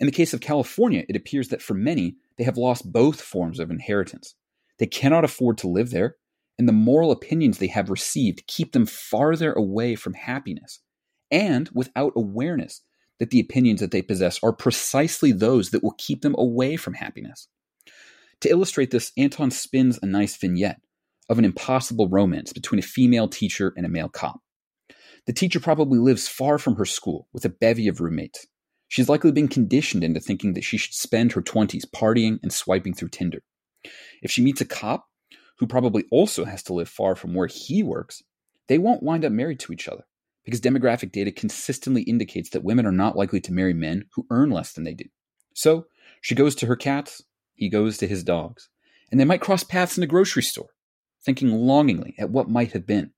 In 0.00 0.06
the 0.06 0.12
case 0.12 0.32
of 0.32 0.40
California, 0.40 1.04
it 1.08 1.16
appears 1.16 1.48
that 1.48 1.62
for 1.62 1.74
many, 1.74 2.16
they 2.38 2.44
have 2.44 2.56
lost 2.56 2.90
both 2.90 3.20
forms 3.20 3.60
of 3.60 3.70
inheritance. 3.70 4.34
They 4.78 4.86
cannot 4.86 5.24
afford 5.24 5.58
to 5.58 5.68
live 5.68 5.90
there, 5.90 6.16
and 6.58 6.68
the 6.68 6.72
moral 6.72 7.10
opinions 7.10 7.58
they 7.58 7.66
have 7.68 7.90
received 7.90 8.46
keep 8.46 8.72
them 8.72 8.86
farther 8.86 9.52
away 9.52 9.94
from 9.94 10.14
happiness, 10.14 10.80
and 11.30 11.68
without 11.74 12.12
awareness 12.16 12.82
that 13.18 13.30
the 13.30 13.40
opinions 13.40 13.80
that 13.80 13.90
they 13.90 14.02
possess 14.02 14.40
are 14.42 14.52
precisely 14.52 15.32
those 15.32 15.70
that 15.70 15.82
will 15.82 15.94
keep 15.98 16.22
them 16.22 16.34
away 16.38 16.76
from 16.76 16.94
happiness. 16.94 17.48
To 18.40 18.48
illustrate 18.48 18.90
this, 18.90 19.12
Anton 19.18 19.50
spins 19.50 19.98
a 20.02 20.06
nice 20.06 20.36
vignette 20.36 20.80
of 21.28 21.38
an 21.38 21.44
impossible 21.44 22.08
romance 22.08 22.52
between 22.52 22.78
a 22.78 22.82
female 22.82 23.28
teacher 23.28 23.74
and 23.76 23.84
a 23.84 23.90
male 23.90 24.08
cop. 24.08 24.40
The 25.30 25.34
teacher 25.34 25.60
probably 25.60 26.00
lives 26.00 26.26
far 26.26 26.58
from 26.58 26.74
her 26.74 26.84
school 26.84 27.28
with 27.32 27.44
a 27.44 27.50
bevy 27.50 27.86
of 27.86 28.00
roommates. 28.00 28.48
She's 28.88 29.08
likely 29.08 29.30
been 29.30 29.46
conditioned 29.46 30.02
into 30.02 30.18
thinking 30.18 30.54
that 30.54 30.64
she 30.64 30.76
should 30.76 30.92
spend 30.92 31.30
her 31.30 31.40
20s 31.40 31.84
partying 31.94 32.40
and 32.42 32.52
swiping 32.52 32.94
through 32.94 33.10
Tinder. 33.10 33.44
If 34.22 34.32
she 34.32 34.42
meets 34.42 34.60
a 34.60 34.64
cop 34.64 35.06
who 35.58 35.68
probably 35.68 36.04
also 36.10 36.46
has 36.46 36.64
to 36.64 36.72
live 36.72 36.88
far 36.88 37.14
from 37.14 37.32
where 37.32 37.46
he 37.46 37.80
works, 37.80 38.24
they 38.66 38.76
won't 38.76 39.04
wind 39.04 39.24
up 39.24 39.30
married 39.30 39.60
to 39.60 39.72
each 39.72 39.86
other 39.86 40.02
because 40.44 40.60
demographic 40.60 41.12
data 41.12 41.30
consistently 41.30 42.02
indicates 42.02 42.50
that 42.50 42.64
women 42.64 42.84
are 42.84 42.90
not 42.90 43.14
likely 43.14 43.40
to 43.42 43.52
marry 43.52 43.72
men 43.72 44.06
who 44.16 44.26
earn 44.30 44.50
less 44.50 44.72
than 44.72 44.82
they 44.82 44.94
do. 44.94 45.04
So 45.54 45.86
she 46.20 46.34
goes 46.34 46.56
to 46.56 46.66
her 46.66 46.74
cats, 46.74 47.22
he 47.54 47.68
goes 47.68 47.98
to 47.98 48.08
his 48.08 48.24
dogs, 48.24 48.68
and 49.12 49.20
they 49.20 49.24
might 49.24 49.42
cross 49.42 49.62
paths 49.62 49.96
in 49.96 50.02
a 50.02 50.08
grocery 50.08 50.42
store, 50.42 50.70
thinking 51.24 51.52
longingly 51.52 52.16
at 52.18 52.30
what 52.30 52.50
might 52.50 52.72
have 52.72 52.84
been. 52.84 53.12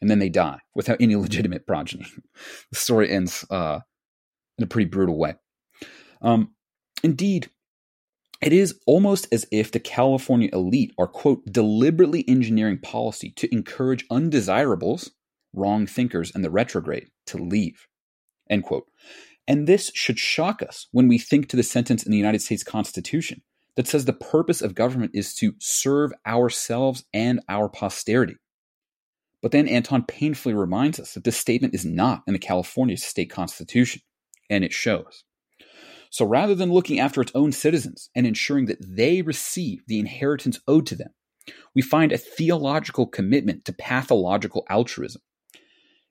And 0.00 0.10
then 0.10 0.18
they 0.18 0.28
die 0.28 0.60
without 0.74 1.00
any 1.00 1.16
legitimate 1.16 1.66
progeny. 1.66 2.06
the 2.70 2.78
story 2.78 3.10
ends 3.10 3.44
uh, 3.50 3.80
in 4.56 4.64
a 4.64 4.68
pretty 4.68 4.88
brutal 4.88 5.18
way. 5.18 5.34
Um, 6.22 6.54
indeed, 7.02 7.50
it 8.40 8.52
is 8.52 8.78
almost 8.86 9.26
as 9.32 9.46
if 9.50 9.72
the 9.72 9.80
California 9.80 10.48
elite 10.52 10.94
are, 10.98 11.08
quote, 11.08 11.44
deliberately 11.46 12.24
engineering 12.28 12.78
policy 12.78 13.32
to 13.36 13.52
encourage 13.52 14.06
undesirables, 14.10 15.10
wrong 15.52 15.86
thinkers, 15.86 16.30
and 16.34 16.44
the 16.44 16.50
retrograde 16.50 17.08
to 17.26 17.38
leave, 17.38 17.88
end 18.48 18.62
quote. 18.62 18.86
And 19.48 19.66
this 19.66 19.90
should 19.94 20.18
shock 20.18 20.62
us 20.62 20.86
when 20.92 21.08
we 21.08 21.18
think 21.18 21.48
to 21.48 21.56
the 21.56 21.62
sentence 21.62 22.04
in 22.04 22.12
the 22.12 22.18
United 22.18 22.42
States 22.42 22.62
Constitution 22.62 23.42
that 23.76 23.88
says 23.88 24.04
the 24.04 24.12
purpose 24.12 24.60
of 24.60 24.74
government 24.74 25.12
is 25.14 25.34
to 25.36 25.54
serve 25.58 26.12
ourselves 26.26 27.04
and 27.12 27.40
our 27.48 27.68
posterity. 27.68 28.36
But 29.40 29.52
then 29.52 29.68
Anton 29.68 30.04
painfully 30.04 30.54
reminds 30.54 30.98
us 30.98 31.14
that 31.14 31.24
this 31.24 31.36
statement 31.36 31.74
is 31.74 31.84
not 31.84 32.22
in 32.26 32.32
the 32.32 32.38
California 32.38 32.96
state 32.96 33.30
constitution, 33.30 34.02
and 34.50 34.64
it 34.64 34.72
shows. 34.72 35.24
So 36.10 36.24
rather 36.24 36.54
than 36.54 36.72
looking 36.72 36.98
after 36.98 37.20
its 37.20 37.32
own 37.34 37.52
citizens 37.52 38.10
and 38.16 38.26
ensuring 38.26 38.66
that 38.66 38.78
they 38.80 39.22
receive 39.22 39.82
the 39.86 39.98
inheritance 39.98 40.58
owed 40.66 40.86
to 40.86 40.96
them, 40.96 41.10
we 41.74 41.82
find 41.82 42.12
a 42.12 42.18
theological 42.18 43.06
commitment 43.06 43.64
to 43.66 43.72
pathological 43.72 44.64
altruism. 44.68 45.22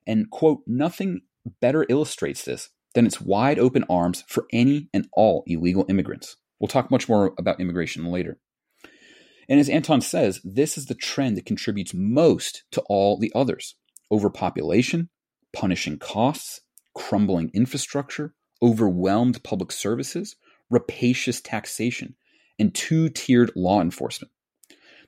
And, 0.06 0.30
quote, 0.30 0.62
nothing 0.66 1.22
better 1.62 1.86
illustrates 1.90 2.44
this 2.44 2.70
than 2.94 3.06
its 3.06 3.20
wide 3.20 3.60
open 3.60 3.84
arms 3.90 4.24
for 4.28 4.46
any 4.54 4.90
and 4.94 5.08
all 5.14 5.44
illegal 5.48 5.86
immigrants. 5.90 6.38
We'll 6.60 6.68
talk 6.68 6.90
much 6.90 7.10
more 7.10 7.34
about 7.38 7.60
immigration 7.60 8.06
later. 8.06 8.40
And 9.50 9.60
as 9.60 9.70
Anton 9.70 10.02
says, 10.02 10.42
this 10.44 10.78
is 10.78 10.88
the 10.88 10.96
trend 10.96 11.38
that 11.38 11.46
contributes 11.46 11.94
most 11.94 12.64
to 12.72 12.82
all 12.88 13.18
the 13.18 13.32
others 13.34 13.76
overpopulation, 14.12 15.10
punishing 15.54 15.98
costs, 15.98 16.62
crumbling 16.96 17.52
infrastructure, 17.54 18.34
overwhelmed 18.62 19.44
public 19.44 19.72
services, 19.72 20.36
rapacious 20.70 21.42
taxation, 21.42 22.16
and 22.58 22.74
two 22.74 23.10
tiered 23.10 23.52
law 23.56 23.82
enforcement. 23.82 24.32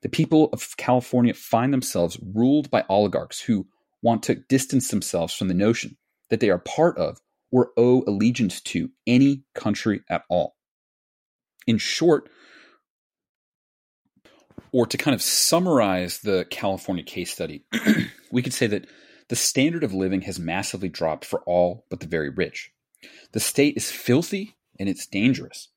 The 0.01 0.09
people 0.09 0.49
of 0.53 0.75
California 0.77 1.33
find 1.33 1.73
themselves 1.73 2.19
ruled 2.33 2.69
by 2.69 2.85
oligarchs 2.89 3.41
who 3.41 3.67
want 4.01 4.23
to 4.23 4.35
distance 4.35 4.89
themselves 4.89 5.33
from 5.33 5.49
the 5.49 5.53
notion 5.53 5.97
that 6.29 6.39
they 6.39 6.49
are 6.49 6.59
part 6.59 6.97
of 6.97 7.19
or 7.51 7.71
owe 7.75 8.03
allegiance 8.07 8.61
to 8.61 8.89
any 9.07 9.43
country 9.55 10.01
at 10.09 10.23
all. 10.29 10.55
In 11.67 11.77
short, 11.77 12.29
or 14.71 14.85
to 14.87 14.97
kind 14.97 15.15
of 15.15 15.21
summarize 15.21 16.19
the 16.19 16.45
California 16.49 17.03
case 17.03 17.31
study, 17.31 17.63
we 18.31 18.41
could 18.41 18.53
say 18.53 18.67
that 18.67 18.87
the 19.29 19.35
standard 19.35 19.83
of 19.83 19.93
living 19.93 20.21
has 20.21 20.39
massively 20.39 20.89
dropped 20.89 21.25
for 21.25 21.41
all 21.41 21.85
but 21.89 21.99
the 21.99 22.07
very 22.07 22.29
rich. 22.29 22.71
The 23.31 23.39
state 23.39 23.77
is 23.77 23.91
filthy 23.91 24.55
and 24.79 24.89
it's 24.89 25.07
dangerous. 25.07 25.69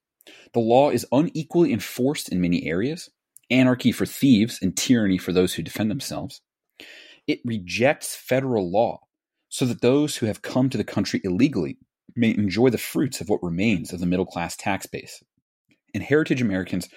The 0.55 0.61
law 0.61 0.91
is 0.91 1.07
unequally 1.13 1.73
enforced 1.73 2.29
in 2.29 2.41
many 2.41 2.67
areas, 2.67 3.11
anarchy 3.51 3.93
for 3.93 4.07
thieves 4.07 4.59
and 4.63 4.77
tyranny 4.77 5.19
for 5.19 5.33
those 5.33 5.55
who 5.55 5.63
defend 5.63 5.91
themselves. 5.91 6.41
It 7.27 7.41
rejects 7.45 8.17
federal 8.17 8.71
law 8.71 9.01
so 9.49 9.67
that 9.67 9.83
those 9.83 10.17
who 10.17 10.27
have 10.27 10.43
come 10.43 10.71
to 10.71 10.79
the 10.79 10.85
country 10.85 11.21
illegally 11.25 11.79
may 12.17 12.31
enjoy 12.31 12.71
the 12.71 12.79
fruits 12.79 13.21
of 13.21 13.29
what 13.29 13.43
remains 13.43 13.93
of 13.93 14.01
the 14.01 14.07
middle 14.07 14.27
class 14.27 14.57
tax 14.57 14.87
base 14.87 15.23
and 15.95 16.03
heritage 16.03 16.41
Americans 16.41 16.89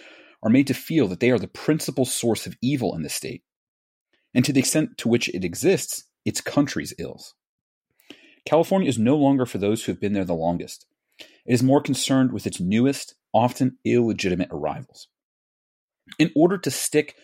are 0.46 0.52
made 0.52 0.68
to 0.68 0.74
feel 0.75 1.08
that 1.08 1.20
they 1.20 1.32
are 1.32 1.40
the 1.40 1.48
principal 1.48 2.06
source 2.06 2.46
of 2.46 2.56
evil 2.62 2.96
in 2.96 3.02
the 3.02 3.10
state. 3.10 3.44
And 4.34 4.46
to 4.46 4.54
the 4.54 4.60
extent 4.60 4.98
to 5.00 5.10
which 5.10 5.28
it 5.30 5.44
exists, 5.44 6.06
its 6.24 6.40
country's 6.40 6.94
ills. 7.00 7.34
California 8.46 8.88
is 8.88 9.00
no 9.00 9.18
longer 9.18 9.48
for 9.48 9.58
those 9.58 9.84
who 9.84 9.92
have 9.92 10.00
been 10.00 10.14
there 10.14 10.24
the 10.24 10.36
longest. 10.36 10.86
It 11.20 11.54
is 11.54 11.64
more 11.64 11.82
concerned 11.82 12.32
with 12.32 12.46
its 12.46 12.60
newest, 12.60 13.16
often 13.34 13.78
illegitimate 13.84 14.50
arrivals. 14.52 15.08
In 16.20 16.32
order 16.36 16.60
to 16.60 16.70
stick 16.70 17.16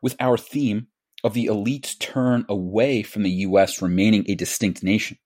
with 0.00 0.14
our 0.20 0.38
theme 0.38 0.86
of 1.24 1.34
the 1.34 1.46
elite's 1.46 1.96
turn 1.96 2.46
away 2.48 3.02
from 3.02 3.24
the 3.24 3.30
U.S. 3.30 3.82
remaining 3.82 4.24
a 4.28 4.36
distinct 4.36 4.84
nation, 4.84 5.18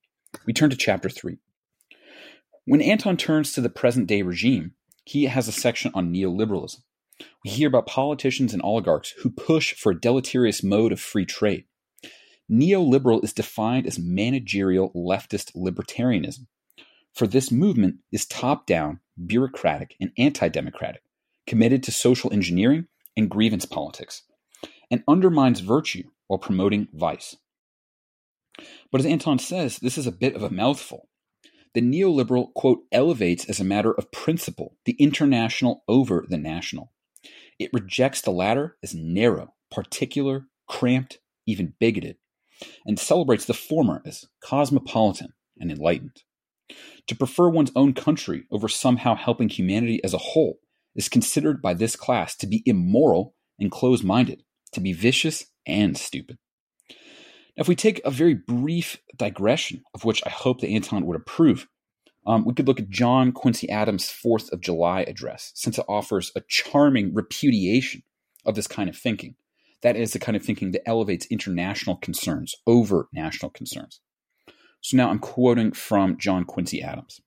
we 0.47 0.53
turn 0.53 0.71
to 0.71 0.75
chapter 0.75 1.09
3. 1.09 1.37
When 2.65 2.81
Anton 2.81 3.17
turns 3.17 3.53
to 3.53 3.61
the 3.61 3.69
present 3.69 4.07
day 4.07 4.23
regime, 4.23 4.73
he 5.03 5.25
has 5.25 5.47
a 5.47 5.51
section 5.51 5.91
on 5.93 6.11
neoliberalism. 6.11 6.79
We 7.43 7.51
hear 7.51 7.67
about 7.67 7.87
politicians 7.87 8.53
and 8.53 8.61
oligarchs 8.63 9.13
who 9.21 9.29
push 9.29 9.73
for 9.73 9.91
a 9.91 9.99
deleterious 9.99 10.63
mode 10.63 10.91
of 10.91 10.99
free 10.99 11.25
trade. 11.25 11.65
Neoliberal 12.51 13.23
is 13.23 13.33
defined 13.33 13.87
as 13.87 13.97
managerial 13.97 14.91
leftist 14.93 15.55
libertarianism. 15.55 16.47
For 17.13 17.27
this 17.27 17.51
movement 17.51 17.97
is 18.11 18.25
top 18.25 18.65
down, 18.65 18.99
bureaucratic, 19.25 19.95
and 20.01 20.11
anti 20.17 20.49
democratic, 20.49 21.03
committed 21.47 21.81
to 21.83 21.91
social 21.91 22.31
engineering 22.33 22.87
and 23.15 23.29
grievance 23.29 23.65
politics, 23.65 24.23
and 24.91 25.03
undermines 25.07 25.61
virtue 25.61 26.03
while 26.27 26.39
promoting 26.39 26.87
vice. 26.93 27.37
But 28.91 29.01
as 29.01 29.05
Anton 29.05 29.39
says, 29.39 29.79
this 29.79 29.97
is 29.97 30.07
a 30.07 30.11
bit 30.11 30.35
of 30.35 30.43
a 30.43 30.49
mouthful 30.49 31.07
the 31.75 31.81
neoliberal, 31.81 32.53
quote, 32.53 32.85
elevates 32.93 33.43
as 33.49 33.59
a 33.59 33.65
matter 33.65 33.91
of 33.91 34.09
principle 34.09 34.77
the 34.85 34.93
international 34.93 35.83
over 35.89 36.25
the 36.27 36.37
national. 36.37 36.93
It 37.59 37.71
rejects 37.73 38.21
the 38.21 38.31
latter 38.31 38.77
as 38.83 38.93
narrow, 38.93 39.53
particular, 39.71 40.47
cramped, 40.67 41.19
even 41.45 41.73
bigoted, 41.79 42.17
and 42.85 42.99
celebrates 42.99 43.45
the 43.45 43.53
former 43.53 44.01
as 44.05 44.25
cosmopolitan 44.43 45.33
and 45.59 45.71
enlightened. 45.71 46.23
To 47.07 47.15
prefer 47.15 47.49
one's 47.49 47.71
own 47.75 47.93
country 47.93 48.45
over 48.51 48.67
somehow 48.67 49.15
helping 49.15 49.49
humanity 49.49 50.01
as 50.03 50.13
a 50.13 50.19
whole 50.19 50.59
is 50.95 51.09
considered 51.09 51.61
by 51.61 51.73
this 51.73 51.95
class 51.95 52.35
to 52.37 52.47
be 52.47 52.63
immoral 52.65 53.35
and 53.59 53.71
close 53.71 54.03
minded, 54.03 54.43
to 54.71 54.79
be 54.79 54.93
vicious 54.93 55.45
and 55.65 55.97
stupid. 55.97 56.37
Now, 56.89 57.61
if 57.61 57.67
we 57.67 57.75
take 57.75 58.01
a 58.03 58.11
very 58.11 58.33
brief 58.33 58.97
digression, 59.15 59.83
of 59.93 60.03
which 60.03 60.21
I 60.25 60.29
hope 60.29 60.61
that 60.61 60.69
Anton 60.69 61.05
would 61.05 61.15
approve, 61.15 61.67
um, 62.25 62.45
we 62.45 62.53
could 62.53 62.67
look 62.67 62.79
at 62.79 62.89
John 62.89 63.31
Quincy 63.31 63.69
Adams' 63.69 64.09
Fourth 64.09 64.51
of 64.51 64.61
July 64.61 65.01
address, 65.01 65.51
since 65.55 65.77
it 65.77 65.85
offers 65.87 66.31
a 66.35 66.41
charming 66.47 67.13
repudiation 67.13 68.03
of 68.45 68.55
this 68.55 68.67
kind 68.67 68.89
of 68.89 68.97
thinking. 68.97 69.35
That 69.81 69.95
is 69.95 70.13
the 70.13 70.19
kind 70.19 70.35
of 70.35 70.43
thinking 70.43 70.71
that 70.71 70.87
elevates 70.87 71.27
international 71.27 71.97
concerns 71.97 72.55
over 72.65 73.07
national 73.13 73.51
concerns. 73.51 73.99
So 74.81 74.97
now 74.97 75.09
I'm 75.09 75.19
quoting 75.19 75.71
from 75.71 76.17
John 76.17 76.45
Quincy 76.45 76.81
Adams. 76.81 77.21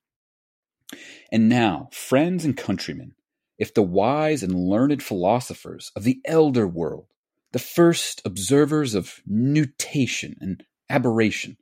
And 1.31 1.49
now, 1.49 1.88
friends 1.93 2.45
and 2.45 2.57
countrymen, 2.57 3.14
if 3.59 3.75
the 3.75 3.83
wise 3.83 4.43
and 4.43 4.55
learned 4.55 5.02
philosophers 5.02 5.93
of 5.95 6.05
the 6.05 6.21
elder 6.25 6.67
world 6.67 7.07
the 7.52 7.59
first 7.59 8.21
observers 8.25 8.95
of 8.95 9.23
nutation 9.26 10.37
and 10.40 10.64
aberration, 10.90 11.57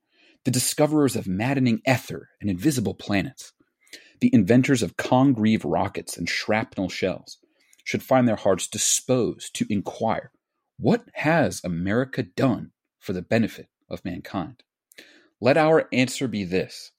the 0.47 0.53
discoverers 0.53 1.17
of 1.17 1.27
maddening 1.27 1.83
ether 1.89 2.29
and 2.41 2.49
invisible 2.49 2.95
planets, 2.95 3.53
the 4.21 4.33
inventors 4.33 4.81
of 4.81 4.97
Congreve 4.97 5.65
rockets 5.65 6.17
and 6.17 6.29
shrapnel 6.29 6.89
shells, 6.89 7.39
should 7.83 8.01
find 8.01 8.29
their 8.29 8.37
hearts 8.37 8.69
disposed 8.69 9.57
to 9.57 9.67
inquire 9.69 10.31
what 10.79 11.05
has 11.15 11.61
America 11.65 12.23
done 12.23 12.71
for 13.01 13.13
the 13.13 13.23
benefit 13.23 13.67
of 13.91 14.05
mankind? 14.05 14.63
Let 15.41 15.57
our 15.57 15.89
answer 15.93 16.29
be 16.29 16.45
this 16.45 16.93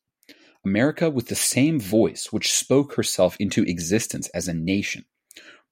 America, 0.65 1.09
with 1.09 1.27
the 1.27 1.35
same 1.35 1.79
voice 1.79 2.27
which 2.31 2.51
spoke 2.51 2.95
herself 2.95 3.37
into 3.39 3.63
existence 3.63 4.27
as 4.33 4.49
a 4.49 4.53
nation, 4.53 5.05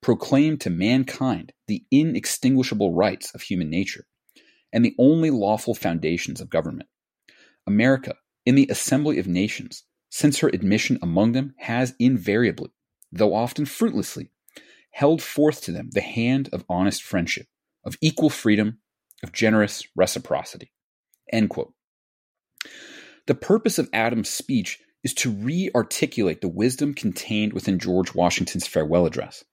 proclaimed 0.01 0.61
to 0.61 0.69
mankind 0.69 1.51
the 1.67 1.83
inextinguishable 1.91 2.93
rights 2.93 3.35
of 3.35 3.41
human 3.41 3.69
nature 3.69 4.05
and 4.71 4.85
the 4.85 4.95
only 4.97 5.29
lawful 5.29 5.75
foundations 5.75 6.39
of 6.39 6.49
government. 6.49 6.87
America, 7.67 8.15
in 8.45 8.55
the 8.55 8.67
assembly 8.69 9.19
of 9.19 9.27
nations, 9.27 9.83
since 10.09 10.39
her 10.39 10.49
admission 10.49 10.97
among 11.01 11.31
them, 11.31 11.53
has 11.57 11.95
invariably, 11.99 12.69
though 13.11 13.33
often 13.33 13.65
fruitlessly, 13.65 14.29
held 14.91 15.21
forth 15.21 15.61
to 15.61 15.71
them 15.71 15.89
the 15.91 16.01
hand 16.01 16.49
of 16.53 16.63
honest 16.69 17.03
friendship, 17.03 17.47
of 17.83 17.97
equal 18.01 18.29
freedom, 18.29 18.79
of 19.23 19.31
generous 19.31 19.83
reciprocity. 19.95 20.71
The 23.27 23.35
purpose 23.35 23.79
of 23.79 23.89
Adams' 23.91 24.29
speech 24.29 24.79
is 25.03 25.13
to 25.15 25.31
re 25.31 25.69
articulate 25.75 26.41
the 26.41 26.47
wisdom 26.47 26.93
contained 26.93 27.53
within 27.53 27.79
George 27.79 28.13
Washington's 28.13 28.67
farewell 28.67 29.05
address. 29.05 29.43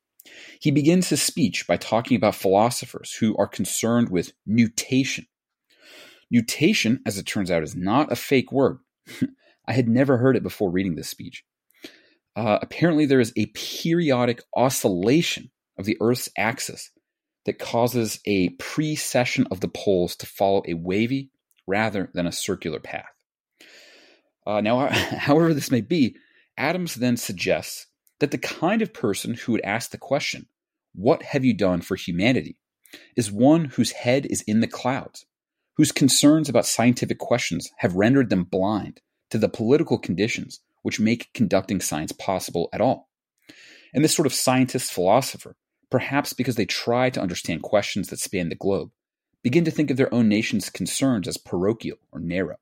He 0.60 0.70
begins 0.70 1.08
his 1.08 1.22
speech 1.22 1.66
by 1.66 1.76
talking 1.76 2.16
about 2.16 2.34
philosophers 2.34 3.12
who 3.12 3.36
are 3.36 3.48
concerned 3.48 4.10
with 4.10 4.32
nutation. 4.46 5.26
Nutation, 6.32 7.00
as 7.04 7.18
it 7.18 7.26
turns 7.26 7.50
out, 7.50 7.62
is 7.62 7.76
not 7.76 8.10
a 8.10 8.16
fake 8.16 8.50
word. 8.50 8.78
I 9.68 9.72
had 9.72 9.88
never 9.88 10.16
heard 10.16 10.36
it 10.36 10.42
before 10.42 10.70
reading 10.70 10.96
this 10.96 11.08
speech. 11.08 11.44
Uh, 12.34 12.58
apparently, 12.62 13.04
there 13.06 13.20
is 13.20 13.32
a 13.36 13.46
periodic 13.46 14.42
oscillation 14.56 15.50
of 15.78 15.84
the 15.84 15.98
Earth's 16.00 16.30
axis 16.36 16.90
that 17.44 17.58
causes 17.58 18.20
a 18.24 18.48
precession 18.50 19.46
of 19.50 19.60
the 19.60 19.68
poles 19.68 20.16
to 20.16 20.26
follow 20.26 20.62
a 20.66 20.74
wavy 20.74 21.30
rather 21.66 22.10
than 22.14 22.26
a 22.26 22.32
circular 22.32 22.80
path. 22.80 23.12
Uh, 24.46 24.60
now, 24.60 24.88
however 24.90 25.52
this 25.52 25.70
may 25.70 25.80
be, 25.80 26.16
Adams 26.56 26.94
then 26.94 27.16
suggests 27.16 27.86
that 28.20 28.30
the 28.30 28.38
kind 28.38 28.82
of 28.82 28.94
person 28.94 29.34
who 29.34 29.52
would 29.52 29.62
ask 29.62 29.90
the 29.90 29.98
question, 29.98 30.46
What 30.94 31.22
have 31.22 31.44
you 31.44 31.54
done 31.54 31.82
for 31.82 31.96
humanity? 31.96 32.56
is 33.16 33.32
one 33.32 33.66
whose 33.66 33.92
head 33.92 34.26
is 34.26 34.42
in 34.42 34.60
the 34.60 34.66
clouds, 34.66 35.24
whose 35.76 35.92
concerns 35.92 36.48
about 36.48 36.66
scientific 36.66 37.18
questions 37.18 37.70
have 37.78 37.96
rendered 37.96 38.30
them 38.30 38.44
blind 38.44 39.00
to 39.30 39.38
the 39.38 39.48
political 39.48 39.98
conditions 39.98 40.60
which 40.82 41.00
make 41.00 41.32
conducting 41.32 41.80
science 41.80 42.12
possible 42.12 42.68
at 42.72 42.80
all. 42.80 43.08
And 43.94 44.02
this 44.02 44.14
sort 44.14 44.26
of 44.26 44.34
scientist 44.34 44.92
philosopher 44.92 45.56
perhaps 45.92 46.32
because 46.32 46.56
they 46.56 46.64
try 46.64 47.10
to 47.10 47.20
understand 47.20 47.62
questions 47.62 48.08
that 48.08 48.18
span 48.18 48.48
the 48.48 48.56
globe, 48.56 48.90
begin 49.44 49.64
to 49.64 49.70
think 49.70 49.90
of 49.90 49.98
their 49.98 50.12
own 50.12 50.26
nation's 50.26 50.70
concerns 50.70 51.28
as 51.28 51.36
parochial 51.36 51.98
or 52.10 52.18
narrow. 52.18 52.56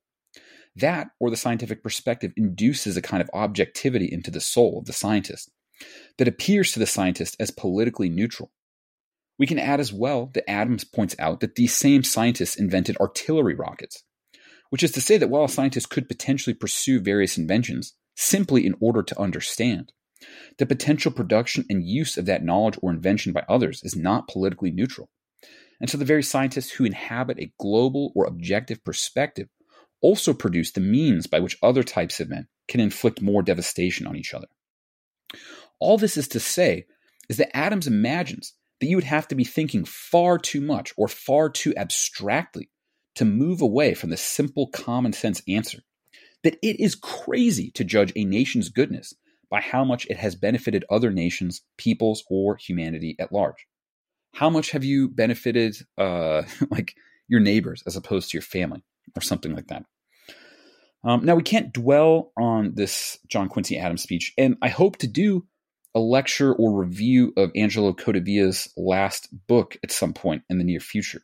That, 0.77 1.11
or 1.21 1.31
the 1.31 1.37
scientific 1.37 1.83
perspective, 1.83 2.33
induces 2.37 2.97
a 2.97 3.03
kind 3.03 3.23
of 3.23 3.31
objectivity 3.33 4.13
into 4.13 4.31
the 4.31 4.41
soul 4.41 4.79
of 4.79 4.87
the 4.87 4.93
scientist 4.93 5.51
that 6.19 6.29
appears 6.29 6.73
to 6.73 6.81
the 6.81 6.87
scientist 6.87 7.37
as 7.39 7.51
politically 7.51 8.09
neutral. 8.09 8.51
We 9.41 9.47
can 9.47 9.59
add 9.59 9.81
as 9.81 9.91
well 9.91 10.27
that 10.35 10.49
Adams 10.51 10.85
points 10.85 11.17
out 11.19 11.41
that 11.41 11.55
these 11.55 11.75
same 11.75 12.05
scientists 12.05 12.57
invented 12.57 12.99
artillery 12.99 13.55
rockets, 13.55 14.05
which 14.69 14.83
is 14.83 14.93
to 14.93 15.01
say 15.01 15.17
that 15.17 15.31
while 15.31 15.45
a 15.45 15.49
scientist 15.49 15.89
could 15.89 16.09
potentially 16.09 16.53
pursue 16.53 17.01
various 17.01 17.39
inventions 17.39 17.95
simply 18.15 18.67
in 18.67 18.75
order 18.81 19.03
to 19.03 19.19
understand, 19.19 19.95
the 20.59 20.67
potential 20.67 21.11
production 21.11 21.65
and 21.71 21.83
use 21.83 22.19
of 22.19 22.27
that 22.27 22.45
knowledge 22.45 22.79
or 22.83 22.91
invention 22.91 23.33
by 23.33 23.43
others 23.49 23.81
is 23.83 23.97
not 23.97 24.29
politically 24.29 24.71
neutral. 24.71 25.09
And 25.81 25.89
so 25.89 25.97
the 25.97 26.05
very 26.05 26.23
scientists 26.23 26.73
who 26.73 26.85
inhabit 26.85 27.41
a 27.41 27.55
global 27.59 28.13
or 28.15 28.27
objective 28.27 28.85
perspective 28.85 29.49
also 30.03 30.35
produce 30.35 30.73
the 30.73 30.83
means 30.83 31.27
by 31.27 31.41
which 31.41 31.57
other 31.63 31.83
types 31.83 32.21
of 32.21 32.29
men 32.29 32.47
can 32.69 32.81
inflict 32.81 33.23
more 33.23 33.43
devastation 33.43 34.07
on 34.07 34.17
each 34.17 34.35
other. 34.35 34.49
All 35.79 35.97
this 35.97 36.19
is 36.19 36.29
to 36.29 36.41
say 36.41 36.85
is 37.31 37.39
that 37.39 37.57
Adams 37.57 37.87
imagines 37.87 38.53
that 38.81 38.87
you 38.87 38.97
would 38.97 39.05
have 39.05 39.29
to 39.29 39.35
be 39.35 39.45
thinking 39.45 39.85
far 39.85 40.39
too 40.39 40.61
much 40.61 40.93
or 40.97 41.09
far 41.09 41.49
too 41.49 41.75
abstractly 41.77 42.71
to 43.17 43.25
move 43.25 43.61
away 43.61 43.95
from 43.95 44.11
the 44.11 44.17
simple 44.17 44.69
common 44.69 45.13
sense 45.13 45.43
answer 45.47 45.81
that 46.43 46.59
it 46.63 46.81
is 46.81 46.95
crazy 46.95 47.71
to 47.73 47.85
judge 47.85 48.13
a 48.17 48.25
nation's 48.25 48.69
goodness 48.69 49.15
by 49.51 49.61
how 49.61 49.85
much 49.85 50.07
it 50.07 50.17
has 50.17 50.35
benefited 50.35 50.85
other 50.89 51.11
nations, 51.11 51.63
peoples, 51.77 52.25
or 52.31 52.57
humanity 52.57 53.17
at 53.19 53.33
large. 53.33 53.67
How 54.35 54.49
much 54.49 54.71
have 54.71 54.85
you 54.85 55.09
benefited, 55.09 55.77
uh, 55.99 56.43
like 56.71 56.95
your 57.29 57.41
neighbors 57.41 57.83
as 57.87 57.97
opposed 57.97 58.31
to 58.31 58.37
your 58.37 58.43
family, 58.43 58.83
or 59.17 59.23
something 59.23 59.55
like 59.55 59.67
that? 59.67 59.85
Um, 61.03 61.25
now, 61.25 61.35
we 61.35 61.43
can't 61.43 61.73
dwell 61.73 62.33
on 62.37 62.75
this 62.75 63.19
John 63.29 63.49
Quincy 63.49 63.79
Adams 63.79 64.03
speech, 64.03 64.33
and 64.39 64.57
I 64.63 64.69
hope 64.69 64.99
to 64.99 65.09
do 65.09 65.47
a 65.95 66.01
lecture 66.01 66.53
or 66.55 66.79
review 66.79 67.33
of 67.37 67.51
Angelo 67.57 67.93
Codevilla's 67.93 68.73
last 68.77 69.29
book 69.47 69.77
at 69.83 69.91
some 69.91 70.13
point 70.13 70.43
in 70.49 70.59
the 70.59 70.65
near 70.65 70.81
future. 70.81 71.23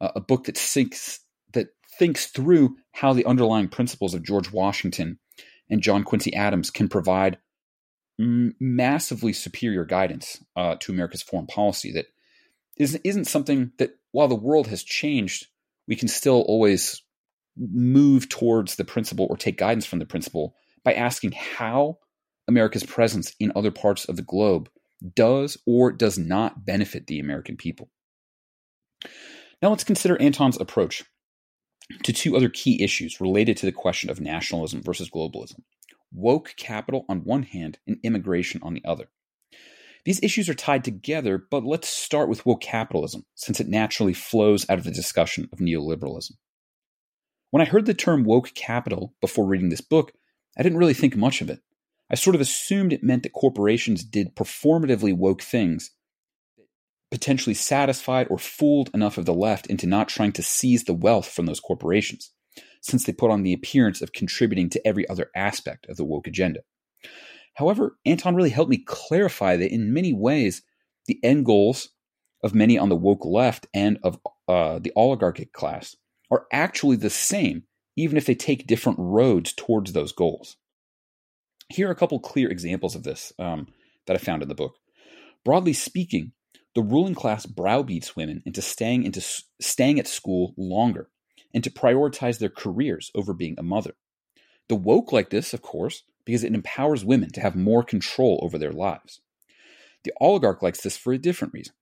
Uh, 0.00 0.10
a 0.16 0.20
book 0.20 0.44
that 0.44 0.56
thinks 0.56 1.20
that 1.52 1.68
thinks 1.98 2.26
through 2.26 2.76
how 2.92 3.12
the 3.12 3.24
underlying 3.24 3.68
principles 3.68 4.14
of 4.14 4.22
George 4.22 4.52
Washington 4.52 5.18
and 5.68 5.82
John 5.82 6.04
Quincy 6.04 6.34
Adams 6.34 6.70
can 6.70 6.88
provide 6.88 7.38
massively 8.18 9.32
superior 9.32 9.84
guidance 9.84 10.42
uh, 10.56 10.76
to 10.80 10.92
America's 10.92 11.22
foreign 11.22 11.46
policy 11.46 11.92
that 11.92 12.06
isn't, 12.76 13.00
isn't 13.04 13.26
something 13.26 13.72
that, 13.78 13.90
while 14.12 14.28
the 14.28 14.34
world 14.34 14.66
has 14.68 14.82
changed, 14.82 15.46
we 15.86 15.94
can 15.94 16.08
still 16.08 16.42
always 16.48 17.02
move 17.56 18.28
towards 18.28 18.76
the 18.76 18.84
principle 18.84 19.26
or 19.30 19.36
take 19.36 19.58
guidance 19.58 19.86
from 19.86 19.98
the 19.98 20.06
principle 20.06 20.54
by 20.84 20.92
asking 20.92 21.32
how 21.32 21.98
America's 22.48 22.84
presence 22.84 23.34
in 23.38 23.52
other 23.54 23.70
parts 23.70 24.06
of 24.06 24.16
the 24.16 24.22
globe 24.22 24.68
does 25.14 25.56
or 25.66 25.92
does 25.92 26.18
not 26.18 26.64
benefit 26.64 27.06
the 27.06 27.20
American 27.20 27.56
people. 27.56 27.90
Now 29.62 29.70
let's 29.70 29.84
consider 29.84 30.20
Anton's 30.20 30.60
approach 30.60 31.04
to 32.02 32.12
two 32.12 32.36
other 32.36 32.48
key 32.48 32.82
issues 32.82 33.20
related 33.20 33.56
to 33.58 33.66
the 33.66 33.72
question 33.72 34.10
of 34.10 34.20
nationalism 34.20 34.82
versus 34.82 35.10
globalism 35.10 35.60
woke 36.12 36.54
capital 36.56 37.04
on 37.08 37.24
one 37.24 37.42
hand 37.42 37.78
and 37.86 37.98
immigration 38.02 38.60
on 38.62 38.72
the 38.74 38.82
other. 38.84 39.10
These 40.04 40.22
issues 40.22 40.48
are 40.48 40.54
tied 40.54 40.84
together, 40.84 41.36
but 41.50 41.64
let's 41.64 41.88
start 41.88 42.30
with 42.30 42.46
woke 42.46 42.62
capitalism, 42.62 43.26
since 43.34 43.60
it 43.60 43.68
naturally 43.68 44.14
flows 44.14 44.68
out 44.70 44.78
of 44.78 44.84
the 44.84 44.90
discussion 44.90 45.48
of 45.52 45.58
neoliberalism. 45.58 46.32
When 47.50 47.60
I 47.60 47.66
heard 47.66 47.86
the 47.86 47.94
term 47.94 48.24
woke 48.24 48.54
capital 48.54 49.14
before 49.20 49.46
reading 49.46 49.68
this 49.68 49.80
book, 49.80 50.12
I 50.56 50.62
didn't 50.62 50.78
really 50.78 50.94
think 50.94 51.16
much 51.16 51.40
of 51.42 51.50
it. 51.50 51.60
I 52.10 52.14
sort 52.14 52.34
of 52.34 52.40
assumed 52.40 52.92
it 52.92 53.02
meant 53.02 53.22
that 53.24 53.32
corporations 53.32 54.02
did 54.02 54.34
performatively 54.34 55.14
woke 55.14 55.42
things 55.42 55.90
that 56.56 56.66
potentially 57.10 57.54
satisfied 57.54 58.26
or 58.30 58.38
fooled 58.38 58.90
enough 58.94 59.18
of 59.18 59.26
the 59.26 59.34
left 59.34 59.66
into 59.66 59.86
not 59.86 60.08
trying 60.08 60.32
to 60.32 60.42
seize 60.42 60.84
the 60.84 60.94
wealth 60.94 61.28
from 61.28 61.46
those 61.46 61.60
corporations 61.60 62.32
since 62.80 63.04
they 63.04 63.12
put 63.12 63.30
on 63.30 63.42
the 63.42 63.52
appearance 63.52 64.00
of 64.00 64.12
contributing 64.12 64.70
to 64.70 64.86
every 64.86 65.08
other 65.08 65.30
aspect 65.34 65.86
of 65.88 65.96
the 65.96 66.04
woke 66.04 66.26
agenda. 66.26 66.60
However, 67.54 67.98
Anton 68.06 68.34
really 68.36 68.50
helped 68.50 68.70
me 68.70 68.84
clarify 68.86 69.56
that 69.56 69.72
in 69.72 69.92
many 69.92 70.12
ways, 70.12 70.62
the 71.06 71.18
end 71.24 71.44
goals 71.44 71.90
of 72.42 72.54
many 72.54 72.78
on 72.78 72.88
the 72.88 72.96
woke 72.96 73.24
left 73.24 73.66
and 73.74 73.98
of 74.02 74.18
uh, 74.46 74.78
the 74.78 74.92
oligarchic 74.96 75.52
class 75.52 75.96
are 76.30 76.46
actually 76.52 76.96
the 76.96 77.10
same, 77.10 77.64
even 77.96 78.16
if 78.16 78.26
they 78.26 78.34
take 78.34 78.66
different 78.66 78.98
roads 79.00 79.52
towards 79.52 79.92
those 79.92 80.12
goals. 80.12 80.56
Here 81.70 81.88
are 81.88 81.92
a 81.92 81.96
couple 81.96 82.18
clear 82.18 82.48
examples 82.48 82.94
of 82.94 83.02
this 83.02 83.32
um, 83.38 83.68
that 84.06 84.16
I 84.16 84.18
found 84.18 84.42
in 84.42 84.48
the 84.48 84.54
book. 84.54 84.76
Broadly 85.44 85.74
speaking, 85.74 86.32
the 86.74 86.82
ruling 86.82 87.14
class 87.14 87.44
browbeats 87.44 88.16
women 88.16 88.42
into 88.46 88.62
staying 88.62 89.04
into 89.04 89.20
staying 89.60 89.98
at 89.98 90.06
school 90.06 90.54
longer 90.56 91.08
and 91.52 91.62
to 91.64 91.70
prioritize 91.70 92.38
their 92.38 92.48
careers 92.48 93.10
over 93.14 93.34
being 93.34 93.54
a 93.58 93.62
mother. 93.62 93.94
The 94.68 94.76
woke 94.76 95.12
like 95.12 95.30
this, 95.30 95.52
of 95.52 95.62
course, 95.62 96.04
because 96.24 96.44
it 96.44 96.54
empowers 96.54 97.04
women 97.04 97.30
to 97.32 97.40
have 97.40 97.56
more 97.56 97.82
control 97.82 98.38
over 98.42 98.58
their 98.58 98.72
lives. 98.72 99.20
The 100.04 100.12
oligarch 100.20 100.62
likes 100.62 100.82
this 100.82 100.96
for 100.96 101.12
a 101.12 101.18
different 101.18 101.54
reason. 101.54 101.74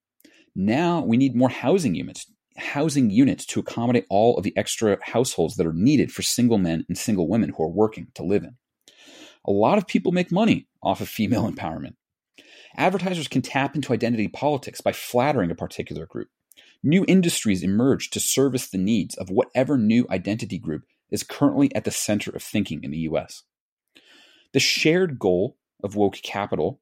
Now 0.54 1.00
we 1.00 1.16
need 1.16 1.36
more 1.36 1.48
housing 1.48 1.94
units, 1.94 2.26
housing 2.56 3.10
units 3.10 3.44
to 3.46 3.60
accommodate 3.60 4.06
all 4.08 4.36
of 4.36 4.42
the 4.42 4.56
extra 4.56 4.98
households 5.02 5.56
that 5.56 5.66
are 5.66 5.72
needed 5.72 6.10
for 6.10 6.22
single 6.22 6.58
men 6.58 6.84
and 6.88 6.96
single 6.96 7.28
women 7.28 7.50
who 7.50 7.62
are 7.62 7.68
working 7.68 8.08
to 8.14 8.24
live 8.24 8.42
in. 8.42 8.56
A 9.46 9.52
lot 9.52 9.78
of 9.78 9.86
people 9.86 10.12
make 10.12 10.32
money 10.32 10.66
off 10.82 11.00
of 11.00 11.08
female 11.08 11.50
empowerment. 11.50 11.94
Advertisers 12.76 13.28
can 13.28 13.42
tap 13.42 13.74
into 13.74 13.92
identity 13.92 14.28
politics 14.28 14.80
by 14.80 14.92
flattering 14.92 15.50
a 15.50 15.54
particular 15.54 16.06
group. 16.06 16.28
New 16.82 17.04
industries 17.08 17.62
emerge 17.62 18.10
to 18.10 18.20
service 18.20 18.68
the 18.68 18.78
needs 18.78 19.16
of 19.16 19.30
whatever 19.30 19.78
new 19.78 20.06
identity 20.10 20.58
group 20.58 20.84
is 21.10 21.22
currently 21.22 21.74
at 21.74 21.84
the 21.84 21.90
center 21.90 22.30
of 22.30 22.42
thinking 22.42 22.82
in 22.84 22.90
the 22.90 22.98
US. 22.98 23.44
The 24.52 24.60
shared 24.60 25.18
goal 25.18 25.56
of 25.82 25.96
woke 25.96 26.16
capital 26.22 26.80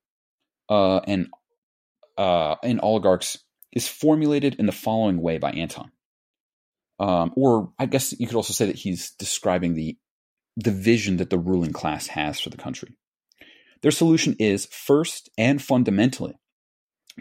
uh, 0.68 0.98
and 1.06 1.28
uh, 2.16 2.56
and 2.62 2.80
oligarchs 2.80 3.38
is 3.72 3.88
formulated 3.88 4.54
in 4.54 4.66
the 4.66 4.72
following 4.72 5.20
way 5.20 5.38
by 5.38 5.50
Anton. 5.50 5.90
Um, 7.00 7.32
or 7.36 7.72
I 7.78 7.86
guess 7.86 8.18
you 8.18 8.26
could 8.26 8.36
also 8.36 8.52
say 8.52 8.66
that 8.66 8.76
he's 8.76 9.10
describing 9.12 9.74
the 9.74 9.98
the 10.56 10.70
vision 10.70 11.16
that 11.16 11.30
the 11.30 11.38
ruling 11.38 11.72
class 11.72 12.08
has 12.08 12.40
for 12.40 12.50
the 12.50 12.56
country. 12.56 12.96
Their 13.82 13.90
solution 13.90 14.36
is 14.38 14.66
first 14.66 15.28
and 15.36 15.60
fundamentally 15.60 16.34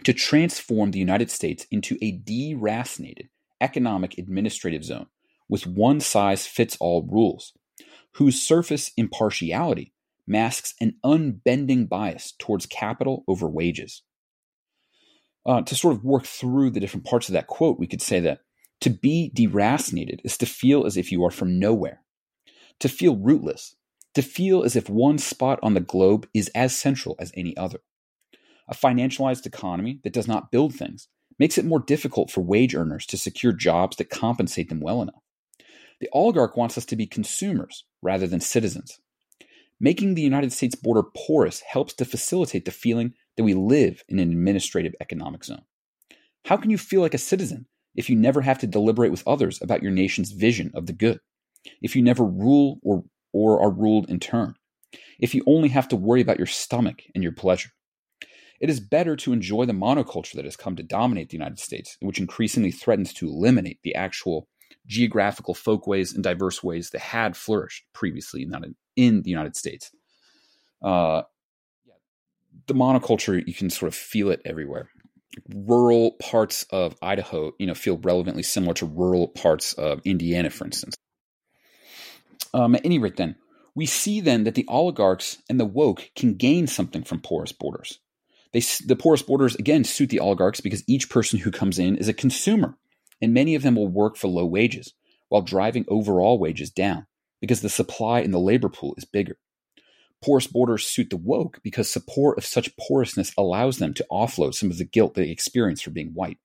to 0.04 0.12
transform 0.12 0.90
the 0.90 0.98
United 0.98 1.30
States 1.30 1.66
into 1.70 1.96
a 2.00 2.18
deracinated 2.18 3.28
economic 3.60 4.18
administrative 4.18 4.84
zone 4.84 5.06
with 5.48 5.66
one 5.66 6.00
size 6.00 6.46
fits 6.46 6.76
all 6.80 7.06
rules, 7.10 7.52
whose 8.14 8.40
surface 8.40 8.92
impartiality 8.96 9.92
masks 10.26 10.74
an 10.80 10.94
unbending 11.04 11.86
bias 11.86 12.32
towards 12.38 12.66
capital 12.66 13.24
over 13.28 13.48
wages. 13.48 14.02
Uh, 15.46 15.60
to 15.62 15.74
sort 15.74 15.94
of 15.94 16.02
work 16.02 16.24
through 16.24 16.70
the 16.70 16.80
different 16.80 17.04
parts 17.04 17.28
of 17.28 17.34
that 17.34 17.46
quote, 17.46 17.78
we 17.78 17.86
could 17.86 18.00
say 18.00 18.20
that 18.20 18.38
to 18.80 18.90
be 18.90 19.30
deracinated 19.34 20.20
is 20.24 20.38
to 20.38 20.46
feel 20.46 20.86
as 20.86 20.96
if 20.96 21.12
you 21.12 21.22
are 21.24 21.30
from 21.30 21.58
nowhere, 21.58 22.00
to 22.80 22.88
feel 22.88 23.16
rootless, 23.16 23.76
to 24.14 24.22
feel 24.22 24.62
as 24.62 24.76
if 24.76 24.88
one 24.88 25.18
spot 25.18 25.58
on 25.62 25.74
the 25.74 25.80
globe 25.80 26.28
is 26.34 26.50
as 26.54 26.76
central 26.76 27.16
as 27.18 27.32
any 27.34 27.56
other. 27.56 27.80
A 28.68 28.74
financialized 28.74 29.46
economy 29.46 30.00
that 30.04 30.12
does 30.12 30.28
not 30.28 30.50
build 30.50 30.74
things 30.74 31.08
makes 31.38 31.58
it 31.58 31.64
more 31.64 31.80
difficult 31.80 32.30
for 32.30 32.40
wage 32.40 32.74
earners 32.74 33.06
to 33.06 33.18
secure 33.18 33.52
jobs 33.52 33.96
that 33.96 34.10
compensate 34.10 34.68
them 34.68 34.80
well 34.80 35.02
enough. 35.02 35.22
The 36.00 36.08
oligarch 36.12 36.56
wants 36.56 36.78
us 36.78 36.84
to 36.86 36.96
be 36.96 37.06
consumers 37.06 37.84
rather 38.02 38.26
than 38.26 38.40
citizens. 38.40 39.00
Making 39.80 40.14
the 40.14 40.22
United 40.22 40.52
States 40.52 40.74
border 40.74 41.02
porous 41.16 41.60
helps 41.60 41.94
to 41.94 42.04
facilitate 42.04 42.64
the 42.64 42.70
feeling 42.70 43.14
that 43.36 43.44
we 43.44 43.54
live 43.54 44.04
in 44.08 44.18
an 44.18 44.30
administrative 44.30 44.94
economic 45.00 45.44
zone. 45.44 45.64
How 46.44 46.56
can 46.56 46.70
you 46.70 46.78
feel 46.78 47.00
like 47.00 47.14
a 47.14 47.18
citizen 47.18 47.66
if 47.94 48.08
you 48.08 48.16
never 48.16 48.42
have 48.42 48.58
to 48.60 48.66
deliberate 48.66 49.10
with 49.10 49.26
others 49.26 49.60
about 49.60 49.82
your 49.82 49.92
nation's 49.92 50.32
vision 50.32 50.70
of 50.74 50.86
the 50.86 50.92
good? 50.92 51.20
If 51.82 51.96
you 51.96 52.02
never 52.02 52.24
rule 52.24 52.78
or, 52.82 53.04
or 53.32 53.62
are 53.62 53.70
ruled 53.70 54.10
in 54.10 54.20
turn? 54.20 54.54
If 55.18 55.34
you 55.34 55.42
only 55.46 55.68
have 55.70 55.88
to 55.88 55.96
worry 55.96 56.20
about 56.20 56.38
your 56.38 56.46
stomach 56.46 57.02
and 57.14 57.22
your 57.22 57.32
pleasure? 57.32 57.70
It 58.60 58.70
is 58.70 58.80
better 58.80 59.16
to 59.16 59.32
enjoy 59.32 59.66
the 59.66 59.72
monoculture 59.72 60.34
that 60.34 60.44
has 60.44 60.56
come 60.56 60.76
to 60.76 60.82
dominate 60.82 61.28
the 61.28 61.36
United 61.36 61.58
States, 61.58 61.96
which 62.00 62.20
increasingly 62.20 62.70
threatens 62.70 63.12
to 63.14 63.26
eliminate 63.26 63.80
the 63.82 63.94
actual 63.94 64.48
geographical 64.86 65.54
folkways 65.54 66.12
and 66.12 66.22
diverse 66.22 66.62
ways 66.62 66.90
that 66.90 67.00
had 67.00 67.36
flourished 67.36 67.84
previously 67.92 68.46
in 68.96 69.22
the 69.22 69.30
United 69.30 69.56
States. 69.56 69.90
Uh, 70.82 71.22
the 72.66 72.74
monoculture, 72.74 73.42
you 73.46 73.54
can 73.54 73.70
sort 73.70 73.88
of 73.88 73.94
feel 73.94 74.30
it 74.30 74.40
everywhere. 74.44 74.88
Rural 75.52 76.12
parts 76.12 76.64
of 76.70 76.96
Idaho, 77.02 77.52
you 77.58 77.66
know, 77.66 77.74
feel 77.74 77.98
relevantly 77.98 78.42
similar 78.42 78.74
to 78.74 78.86
rural 78.86 79.28
parts 79.28 79.72
of 79.72 80.00
Indiana, 80.04 80.50
for 80.50 80.64
instance. 80.64 80.94
Um, 82.54 82.76
at 82.76 82.86
any 82.86 82.98
rate, 82.98 83.16
then, 83.16 83.34
we 83.74 83.84
see 83.84 84.20
then 84.20 84.44
that 84.44 84.54
the 84.54 84.64
oligarchs 84.68 85.38
and 85.50 85.58
the 85.58 85.64
woke 85.64 86.10
can 86.14 86.34
gain 86.34 86.68
something 86.68 87.02
from 87.02 87.20
porous 87.20 87.52
borders. 87.52 87.98
They, 88.52 88.60
the 88.86 88.94
porous 88.94 89.22
borders, 89.22 89.56
again, 89.56 89.82
suit 89.82 90.10
the 90.10 90.20
oligarchs 90.20 90.60
because 90.60 90.84
each 90.86 91.10
person 91.10 91.40
who 91.40 91.50
comes 91.50 91.80
in 91.80 91.96
is 91.96 92.06
a 92.06 92.14
consumer, 92.14 92.78
and 93.20 93.34
many 93.34 93.56
of 93.56 93.62
them 93.62 93.74
will 93.74 93.88
work 93.88 94.16
for 94.16 94.28
low 94.28 94.46
wages 94.46 94.94
while 95.28 95.42
driving 95.42 95.84
overall 95.88 96.38
wages 96.38 96.70
down 96.70 97.06
because 97.40 97.60
the 97.60 97.68
supply 97.68 98.20
in 98.20 98.30
the 98.30 98.38
labor 98.38 98.68
pool 98.68 98.94
is 98.96 99.04
bigger. 99.04 99.36
Porous 100.24 100.46
borders 100.46 100.86
suit 100.86 101.10
the 101.10 101.16
woke 101.16 101.58
because 101.64 101.90
support 101.90 102.38
of 102.38 102.46
such 102.46 102.76
porousness 102.76 103.32
allows 103.36 103.78
them 103.78 103.92
to 103.94 104.06
offload 104.10 104.54
some 104.54 104.70
of 104.70 104.78
the 104.78 104.84
guilt 104.84 105.14
they 105.14 105.28
experience 105.28 105.82
for 105.82 105.90
being 105.90 106.12
white. 106.14 106.38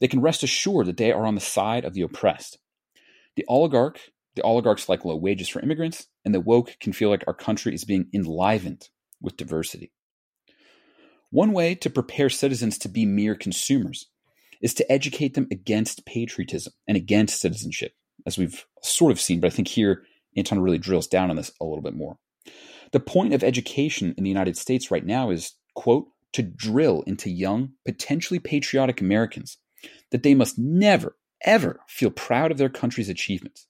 They 0.00 0.08
can 0.08 0.20
rest 0.20 0.42
assured 0.42 0.86
that 0.86 0.96
they 0.96 1.12
are 1.12 1.24
on 1.24 1.36
the 1.36 1.40
side 1.40 1.84
of 1.84 1.94
the 1.94 2.02
oppressed. 2.02 2.58
The 3.36 3.46
oligarch, 3.48 4.00
the 4.34 4.42
oligarchs 4.42 4.88
like 4.88 5.04
low 5.04 5.16
wages 5.16 5.48
for 5.48 5.60
immigrants, 5.60 6.06
and 6.24 6.34
the 6.34 6.40
woke 6.40 6.76
can 6.80 6.92
feel 6.92 7.10
like 7.10 7.24
our 7.26 7.34
country 7.34 7.74
is 7.74 7.84
being 7.84 8.08
enlivened 8.12 8.88
with 9.20 9.36
diversity. 9.36 9.92
One 11.30 11.52
way 11.52 11.74
to 11.76 11.90
prepare 11.90 12.30
citizens 12.30 12.78
to 12.78 12.88
be 12.88 13.06
mere 13.06 13.34
consumers 13.34 14.06
is 14.60 14.74
to 14.74 14.92
educate 14.92 15.34
them 15.34 15.48
against 15.50 16.06
patriotism 16.06 16.72
and 16.86 16.96
against 16.96 17.40
citizenship, 17.40 17.92
as 18.26 18.38
we've 18.38 18.64
sort 18.82 19.12
of 19.12 19.20
seen, 19.20 19.40
but 19.40 19.48
I 19.48 19.54
think 19.54 19.68
here 19.68 20.04
Anton 20.36 20.60
really 20.60 20.78
drills 20.78 21.06
down 21.06 21.30
on 21.30 21.36
this 21.36 21.52
a 21.60 21.64
little 21.64 21.82
bit 21.82 21.94
more. 21.94 22.18
The 22.92 23.00
point 23.00 23.34
of 23.34 23.42
education 23.42 24.14
in 24.16 24.24
the 24.24 24.30
United 24.30 24.56
States 24.56 24.90
right 24.90 25.04
now 25.04 25.30
is, 25.30 25.52
quote, 25.74 26.06
to 26.32 26.42
drill 26.42 27.02
into 27.06 27.30
young, 27.30 27.72
potentially 27.84 28.38
patriotic 28.38 29.00
Americans 29.00 29.58
that 30.10 30.22
they 30.22 30.34
must 30.34 30.58
never, 30.58 31.16
ever 31.42 31.80
feel 31.88 32.10
proud 32.10 32.50
of 32.50 32.58
their 32.58 32.68
country's 32.68 33.08
achievements, 33.08 33.66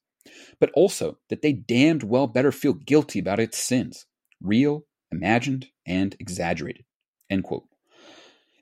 but 0.60 0.70
also 0.74 1.18
that 1.28 1.42
they 1.42 1.52
damned 1.52 2.02
well 2.02 2.26
better 2.26 2.52
feel 2.52 2.72
guilty 2.72 3.18
about 3.18 3.40
its 3.40 3.58
sins, 3.58 4.06
real, 4.40 4.86
imagined, 5.10 5.68
and 5.86 6.16
exaggerated. 6.18 6.84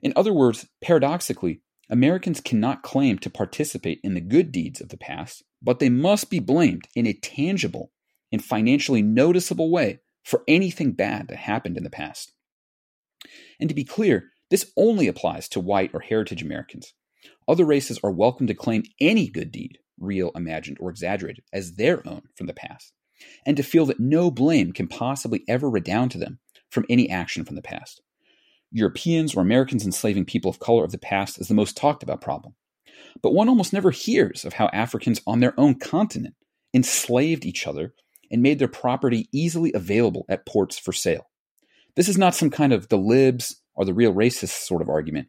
In 0.01 0.13
other 0.15 0.33
words, 0.33 0.67
paradoxically, 0.81 1.61
Americans 1.89 2.41
cannot 2.41 2.83
claim 2.83 3.19
to 3.19 3.29
participate 3.29 3.99
in 4.03 4.13
the 4.13 4.21
good 4.21 4.51
deeds 4.51 4.81
of 4.81 4.89
the 4.89 4.97
past, 4.97 5.43
but 5.61 5.79
they 5.79 5.89
must 5.89 6.29
be 6.29 6.39
blamed 6.39 6.87
in 6.95 7.05
a 7.05 7.13
tangible 7.13 7.91
and 8.31 8.43
financially 8.43 9.01
noticeable 9.01 9.71
way 9.71 9.99
for 10.23 10.43
anything 10.47 10.91
bad 10.91 11.27
that 11.27 11.37
happened 11.37 11.77
in 11.77 11.83
the 11.83 11.89
past. 11.89 12.33
And 13.59 13.69
to 13.69 13.75
be 13.75 13.83
clear, 13.83 14.31
this 14.49 14.71
only 14.75 15.07
applies 15.07 15.47
to 15.49 15.59
white 15.59 15.91
or 15.93 15.99
heritage 15.99 16.41
Americans. 16.41 16.93
Other 17.47 17.65
races 17.65 17.99
are 18.03 18.11
welcome 18.11 18.47
to 18.47 18.53
claim 18.53 18.83
any 18.99 19.27
good 19.27 19.51
deed, 19.51 19.77
real, 19.99 20.31
imagined, 20.35 20.77
or 20.79 20.89
exaggerated, 20.89 21.43
as 21.51 21.75
their 21.75 22.07
own 22.07 22.23
from 22.35 22.47
the 22.47 22.53
past, 22.53 22.93
and 23.45 23.57
to 23.57 23.63
feel 23.63 23.85
that 23.85 23.99
no 23.99 24.31
blame 24.31 24.71
can 24.71 24.87
possibly 24.87 25.43
ever 25.47 25.69
redound 25.69 26.11
to 26.11 26.17
them 26.17 26.39
from 26.69 26.85
any 26.89 27.09
action 27.09 27.45
from 27.45 27.55
the 27.55 27.61
past. 27.61 28.01
Europeans 28.71 29.35
or 29.35 29.41
Americans 29.41 29.85
enslaving 29.85 30.25
people 30.25 30.49
of 30.49 30.59
color 30.59 30.83
of 30.83 30.91
the 30.91 30.97
past 30.97 31.39
is 31.39 31.47
the 31.47 31.53
most 31.53 31.77
talked 31.77 32.01
about 32.01 32.21
problem. 32.21 32.55
But 33.21 33.33
one 33.33 33.47
almost 33.47 33.73
never 33.73 33.91
hears 33.91 34.43
of 34.45 34.53
how 34.53 34.69
Africans 34.73 35.21
on 35.27 35.39
their 35.39 35.57
own 35.59 35.75
continent 35.75 36.35
enslaved 36.73 37.45
each 37.45 37.67
other 37.67 37.93
and 38.31 38.41
made 38.41 38.57
their 38.57 38.67
property 38.67 39.29
easily 39.31 39.71
available 39.73 40.25
at 40.27 40.45
ports 40.45 40.79
for 40.79 40.91
sale. 40.91 41.29
This 41.95 42.09
is 42.09 42.17
not 42.17 42.33
some 42.33 42.49
kind 42.49 42.73
of 42.73 42.89
the 42.89 42.97
libs 42.97 43.61
or 43.75 43.85
the 43.85 43.93
real 43.93 44.13
racist 44.13 44.65
sort 44.65 44.81
of 44.81 44.89
argument. 44.89 45.27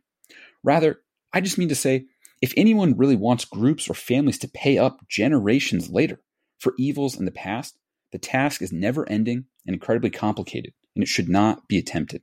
Rather, 0.63 1.01
I 1.33 1.43
just 1.43 1.59
mean 1.59 1.69
to 1.69 1.75
say 1.75 2.07
if 2.45 2.53
anyone 2.59 2.95
really 2.99 3.17
wants 3.17 3.47
groups 3.47 3.89
or 3.89 3.95
families 3.95 4.37
to 4.41 4.47
pay 4.49 4.77
up 4.77 5.09
generations 5.09 5.89
later 5.89 6.21
for 6.59 6.75
evils 6.79 7.19
in 7.19 7.25
the 7.25 7.31
past, 7.31 7.79
the 8.13 8.19
task 8.19 8.61
is 8.61 8.71
never 8.71 9.09
ending 9.09 9.47
and 9.67 9.73
incredibly 9.73 10.11
complicated, 10.11 10.75
and 10.95 11.03
it 11.03 11.09
should 11.09 11.31
not 11.31 11.67
be 11.69 11.79
attempted. 11.79 12.21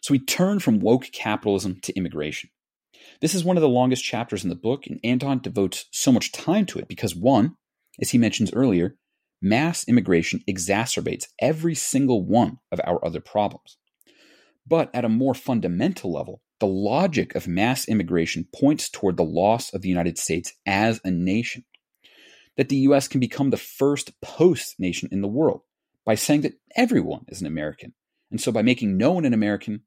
So 0.00 0.12
we 0.12 0.24
turn 0.24 0.60
from 0.60 0.78
woke 0.78 1.06
capitalism 1.10 1.80
to 1.82 1.92
immigration. 1.96 2.50
This 3.20 3.34
is 3.34 3.42
one 3.42 3.56
of 3.56 3.62
the 3.62 3.68
longest 3.68 4.04
chapters 4.04 4.44
in 4.44 4.48
the 4.48 4.54
book, 4.54 4.86
and 4.86 5.00
Anton 5.02 5.40
devotes 5.40 5.86
so 5.90 6.12
much 6.12 6.30
time 6.30 6.66
to 6.66 6.78
it 6.78 6.86
because, 6.86 7.16
one, 7.16 7.56
as 8.00 8.10
he 8.10 8.18
mentions 8.18 8.52
earlier, 8.52 8.94
mass 9.42 9.82
immigration 9.88 10.40
exacerbates 10.48 11.24
every 11.40 11.74
single 11.74 12.24
one 12.24 12.58
of 12.70 12.80
our 12.84 13.04
other 13.04 13.20
problems. 13.20 13.76
But 14.64 14.88
at 14.94 15.04
a 15.04 15.08
more 15.08 15.34
fundamental 15.34 16.12
level, 16.12 16.42
the 16.60 16.66
logic 16.66 17.34
of 17.34 17.48
mass 17.48 17.88
immigration 17.88 18.46
points 18.54 18.88
toward 18.88 19.16
the 19.16 19.24
loss 19.24 19.72
of 19.72 19.82
the 19.82 19.88
United 19.88 20.18
States 20.18 20.52
as 20.66 21.00
a 21.04 21.10
nation. 21.10 21.64
That 22.56 22.68
the 22.68 22.76
US 22.76 23.08
can 23.08 23.20
become 23.20 23.50
the 23.50 23.56
first 23.56 24.20
post 24.20 24.78
nation 24.78 25.08
in 25.10 25.22
the 25.22 25.28
world 25.28 25.62
by 26.04 26.14
saying 26.14 26.42
that 26.42 26.54
everyone 26.76 27.24
is 27.28 27.40
an 27.40 27.46
American. 27.46 27.94
And 28.30 28.40
so 28.40 28.52
by 28.52 28.62
making 28.62 28.96
no 28.96 29.12
one 29.12 29.24
an 29.24 29.34
American, 29.34 29.82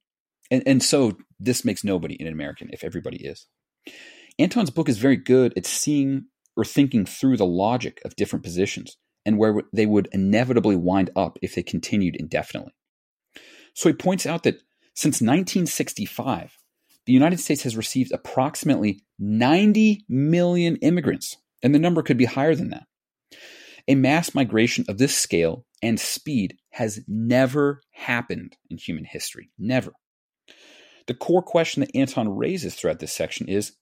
and, 0.52 0.64
and 0.66 0.84
so 0.84 1.18
this 1.40 1.64
makes 1.64 1.84
nobody 1.84 2.18
an 2.20 2.28
American 2.28 2.70
if 2.74 2.84
everybody 2.84 3.18
is. 3.18 3.46
Anton's 4.40 4.72
book 4.72 4.90
is 4.90 4.98
very 4.98 5.18
good 5.18 5.54
at 5.56 5.66
seeing 5.66 6.26
or 6.56 6.66
thinking 6.66 7.06
through 7.06 7.38
the 7.38 7.46
logic 7.46 8.02
of 8.04 8.16
different 8.16 8.44
positions 8.44 8.98
and 9.26 9.38
where 9.38 9.62
they 9.72 9.86
would 9.86 10.10
inevitably 10.12 10.76
wind 10.76 11.10
up 11.16 11.38
if 11.42 11.56
they 11.56 11.64
continued 11.64 12.16
indefinitely. 12.16 12.74
So 13.74 13.90
he 13.90 13.94
points 13.94 14.26
out 14.26 14.44
that 14.44 14.62
since 14.96 15.16
1965, 15.16 16.58
the 17.06 17.14
United 17.14 17.40
States 17.40 17.64
has 17.64 17.76
received 17.76 18.12
approximately 18.12 19.02
90 19.20 20.06
million 20.08 20.78
immigrants, 20.78 21.38
and 21.62 21.74
the 21.74 21.80
number 21.80 22.02
could 22.02 22.18
be 22.18 22.26
higher 22.26 22.56
than 22.56 22.70
that. 22.70 22.86
A 23.88 23.96
mass 23.96 24.34
migration 24.34 24.86
of 24.88 24.98
this 24.98 25.16
scale 25.16 25.66
and 25.82 26.00
speed 26.00 26.58
has 26.72 27.02
never 27.08 27.82
happened 27.92 28.56
in 28.70 28.78
human 28.78 29.04
history. 29.04 29.50
Never. 29.60 29.92
The 31.08 31.14
core 31.14 31.44
question 31.44 31.82
that 31.82 31.96
Anton 31.96 32.30
raises 32.30 32.76
throughout 32.76 33.00
this 33.00 33.12
section 33.12 33.50
is 33.50 33.74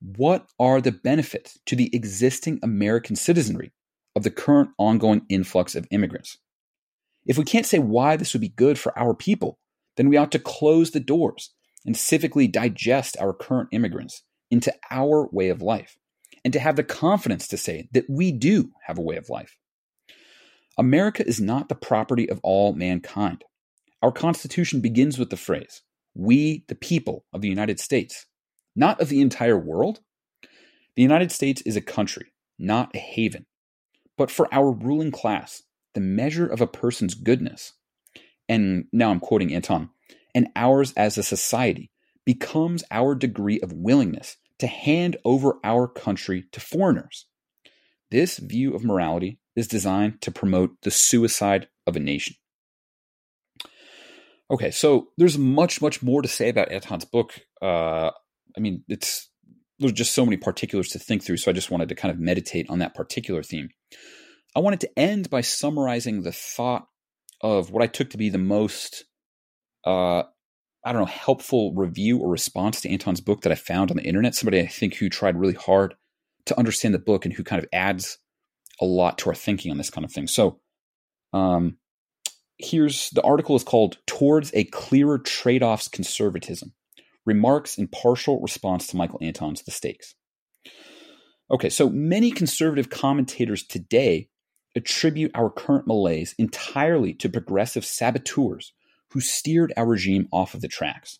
what 0.00 0.46
are 0.58 0.80
the 0.80 0.92
benefits 0.92 1.58
to 1.66 1.76
the 1.76 1.94
existing 1.94 2.58
American 2.62 3.16
citizenry 3.16 3.72
of 4.16 4.22
the 4.22 4.30
current 4.30 4.70
ongoing 4.78 5.26
influx 5.28 5.74
of 5.74 5.86
immigrants? 5.90 6.38
If 7.26 7.36
we 7.36 7.44
can't 7.44 7.66
say 7.66 7.78
why 7.78 8.16
this 8.16 8.32
would 8.32 8.40
be 8.40 8.48
good 8.48 8.78
for 8.78 8.98
our 8.98 9.14
people, 9.14 9.58
then 9.98 10.08
we 10.08 10.16
ought 10.16 10.32
to 10.32 10.38
close 10.38 10.90
the 10.90 11.00
doors 11.00 11.52
and 11.86 11.94
civically 11.94 12.50
digest 12.50 13.16
our 13.20 13.32
current 13.32 13.68
immigrants 13.72 14.22
into 14.50 14.74
our 14.90 15.28
way 15.32 15.48
of 15.48 15.62
life, 15.62 15.96
and 16.44 16.52
to 16.52 16.60
have 16.60 16.76
the 16.76 16.84
confidence 16.84 17.46
to 17.48 17.56
say 17.56 17.88
that 17.92 18.08
we 18.08 18.32
do 18.32 18.70
have 18.86 18.98
a 18.98 19.02
way 19.02 19.16
of 19.16 19.30
life. 19.30 19.56
America 20.78 21.26
is 21.26 21.40
not 21.40 21.68
the 21.68 21.74
property 21.74 22.28
of 22.28 22.40
all 22.42 22.72
mankind. 22.72 23.44
Our 24.02 24.12
Constitution 24.12 24.80
begins 24.80 25.18
with 25.18 25.30
the 25.30 25.36
phrase, 25.36 25.82
We, 26.14 26.64
the 26.68 26.74
people 26.74 27.24
of 27.32 27.42
the 27.42 27.48
United 27.48 27.78
States, 27.78 28.26
not 28.74 29.00
of 29.00 29.08
the 29.08 29.20
entire 29.20 29.58
world. 29.58 30.00
The 30.96 31.02
United 31.02 31.32
States 31.32 31.60
is 31.62 31.76
a 31.76 31.82
country, 31.82 32.32
not 32.58 32.94
a 32.94 32.98
haven. 32.98 33.46
But 34.16 34.30
for 34.30 34.52
our 34.52 34.70
ruling 34.70 35.10
class, 35.10 35.62
the 35.94 36.00
measure 36.00 36.46
of 36.46 36.60
a 36.60 36.66
person's 36.66 37.14
goodness, 37.14 37.72
and 38.48 38.84
now 38.92 39.10
I'm 39.10 39.20
quoting 39.20 39.52
Anton, 39.54 39.90
and 40.34 40.48
ours 40.56 40.92
as 40.96 41.18
a 41.18 41.22
society 41.22 41.90
becomes 42.24 42.84
our 42.90 43.14
degree 43.14 43.60
of 43.60 43.72
willingness 43.72 44.36
to 44.58 44.66
hand 44.66 45.16
over 45.24 45.58
our 45.64 45.88
country 45.88 46.44
to 46.52 46.60
foreigners. 46.60 47.26
This 48.10 48.38
view 48.38 48.74
of 48.74 48.84
morality 48.84 49.38
is 49.56 49.68
designed 49.68 50.20
to 50.22 50.30
promote 50.30 50.82
the 50.82 50.90
suicide 50.90 51.68
of 51.86 51.96
a 51.96 52.00
nation. 52.00 52.36
Okay, 54.50 54.70
so 54.70 55.08
there's 55.16 55.38
much, 55.38 55.80
much 55.80 56.02
more 56.02 56.22
to 56.22 56.28
say 56.28 56.48
about 56.48 56.72
Anton's 56.72 57.04
book. 57.04 57.40
Uh, 57.62 58.10
I 58.56 58.60
mean, 58.60 58.84
it's 58.88 59.28
there's 59.78 59.92
just 59.92 60.14
so 60.14 60.24
many 60.26 60.36
particulars 60.36 60.88
to 60.90 60.98
think 60.98 61.22
through, 61.22 61.38
so 61.38 61.50
I 61.50 61.54
just 61.54 61.70
wanted 61.70 61.88
to 61.88 61.94
kind 61.94 62.12
of 62.12 62.20
meditate 62.20 62.68
on 62.68 62.80
that 62.80 62.94
particular 62.94 63.42
theme. 63.42 63.70
I 64.54 64.60
wanted 64.60 64.80
to 64.80 64.98
end 64.98 65.30
by 65.30 65.40
summarizing 65.40 66.22
the 66.22 66.32
thought 66.32 66.86
of 67.40 67.70
what 67.70 67.82
I 67.82 67.86
took 67.86 68.10
to 68.10 68.18
be 68.18 68.28
the 68.28 68.38
most 68.38 69.04
uh, 69.84 70.22
I 70.84 70.92
don't 70.92 71.02
know, 71.02 71.06
helpful 71.06 71.74
review 71.74 72.18
or 72.18 72.30
response 72.30 72.80
to 72.80 72.90
Anton's 72.90 73.20
book 73.20 73.42
that 73.42 73.52
I 73.52 73.56
found 73.56 73.90
on 73.90 73.96
the 73.96 74.04
internet. 74.04 74.34
Somebody 74.34 74.60
I 74.60 74.66
think 74.66 74.94
who 74.94 75.08
tried 75.08 75.36
really 75.36 75.54
hard 75.54 75.94
to 76.46 76.58
understand 76.58 76.94
the 76.94 76.98
book 76.98 77.24
and 77.24 77.34
who 77.34 77.44
kind 77.44 77.62
of 77.62 77.68
adds 77.72 78.18
a 78.80 78.86
lot 78.86 79.18
to 79.18 79.28
our 79.28 79.34
thinking 79.34 79.70
on 79.70 79.78
this 79.78 79.90
kind 79.90 80.04
of 80.04 80.12
thing. 80.12 80.26
So, 80.26 80.60
um, 81.32 81.76
here's 82.58 83.10
the 83.10 83.22
article 83.22 83.56
is 83.56 83.64
called 83.64 83.98
Towards 84.06 84.50
a 84.54 84.64
Clearer 84.64 85.18
Trade 85.18 85.62
Offs 85.62 85.88
Conservatism 85.88 86.72
Remarks 87.26 87.76
in 87.76 87.88
Partial 87.88 88.40
Response 88.40 88.86
to 88.88 88.96
Michael 88.96 89.18
Anton's 89.22 89.62
The 89.62 89.70
Stakes. 89.70 90.14
Okay, 91.50 91.68
so 91.68 91.90
many 91.90 92.30
conservative 92.30 92.90
commentators 92.90 93.64
today 93.64 94.28
attribute 94.76 95.32
our 95.34 95.50
current 95.50 95.86
malaise 95.86 96.34
entirely 96.38 97.12
to 97.14 97.28
progressive 97.28 97.84
saboteurs 97.84 98.72
who 99.12 99.20
steered 99.20 99.72
our 99.76 99.86
regime 99.86 100.28
off 100.32 100.54
of 100.54 100.60
the 100.60 100.68
tracks. 100.68 101.18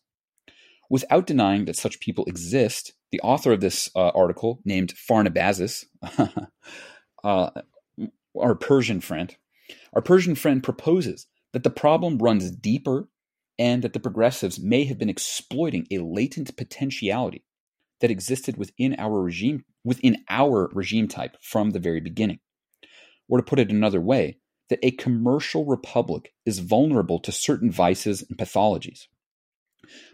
Without 0.88 1.26
denying 1.26 1.66
that 1.66 1.76
such 1.76 2.00
people 2.00 2.24
exist, 2.26 2.92
the 3.12 3.20
author 3.20 3.52
of 3.52 3.60
this 3.60 3.90
uh, 3.94 4.08
article, 4.08 4.60
named 4.64 4.94
Pharnabazus, 4.94 5.84
uh, 7.24 7.50
our 8.38 8.54
Persian 8.54 9.00
friend, 9.00 9.36
our 9.92 10.02
Persian 10.02 10.34
friend 10.34 10.62
proposes 10.62 11.26
that 11.52 11.62
the 11.62 11.70
problem 11.70 12.18
runs 12.18 12.50
deeper 12.50 13.08
and 13.58 13.82
that 13.82 13.92
the 13.92 14.00
progressives 14.00 14.58
may 14.58 14.84
have 14.84 14.98
been 14.98 15.10
exploiting 15.10 15.86
a 15.90 15.98
latent 15.98 16.56
potentiality 16.56 17.44
that 18.00 18.10
existed 18.10 18.56
within 18.56 18.96
our 18.98 19.20
regime 19.20 19.64
within 19.84 20.24
our 20.28 20.68
regime 20.72 21.08
type 21.08 21.36
from 21.40 21.70
the 21.70 21.78
very 21.78 22.00
beginning. 22.00 22.38
Or 23.28 23.38
to 23.38 23.44
put 23.44 23.58
it 23.58 23.70
another 23.70 24.00
way, 24.00 24.38
that 24.70 24.78
a 24.82 24.92
commercial 24.92 25.66
republic 25.66 26.32
is 26.46 26.60
vulnerable 26.60 27.18
to 27.20 27.32
certain 27.32 27.70
vices 27.70 28.24
and 28.28 28.38
pathologies. 28.38 29.06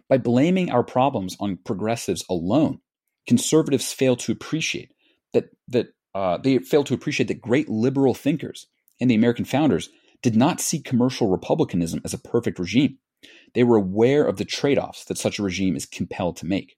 By 0.08 0.18
blaming 0.18 0.70
our 0.70 0.82
problems 0.82 1.36
on 1.38 1.58
progressives 1.64 2.24
alone, 2.28 2.80
conservatives 3.26 3.92
fail 3.92 4.16
to 4.16 4.32
appreciate 4.32 4.92
that 5.32 5.50
that 5.68 5.88
uh, 6.14 6.38
they 6.38 6.58
fail 6.58 6.84
to 6.84 6.94
appreciate 6.94 7.26
that 7.26 7.40
great 7.40 7.68
liberal 7.68 8.14
thinkers 8.14 8.66
and 9.00 9.10
the 9.10 9.14
American 9.14 9.44
founders 9.44 9.90
did 10.22 10.34
not 10.34 10.60
see 10.60 10.80
commercial 10.80 11.28
republicanism 11.28 12.00
as 12.04 12.14
a 12.14 12.18
perfect 12.18 12.58
regime. 12.58 12.98
They 13.54 13.64
were 13.64 13.76
aware 13.76 14.24
of 14.24 14.38
the 14.38 14.44
trade-offs 14.44 15.04
that 15.04 15.18
such 15.18 15.38
a 15.38 15.42
regime 15.42 15.76
is 15.76 15.84
compelled 15.84 16.38
to 16.38 16.46
make. 16.46 16.76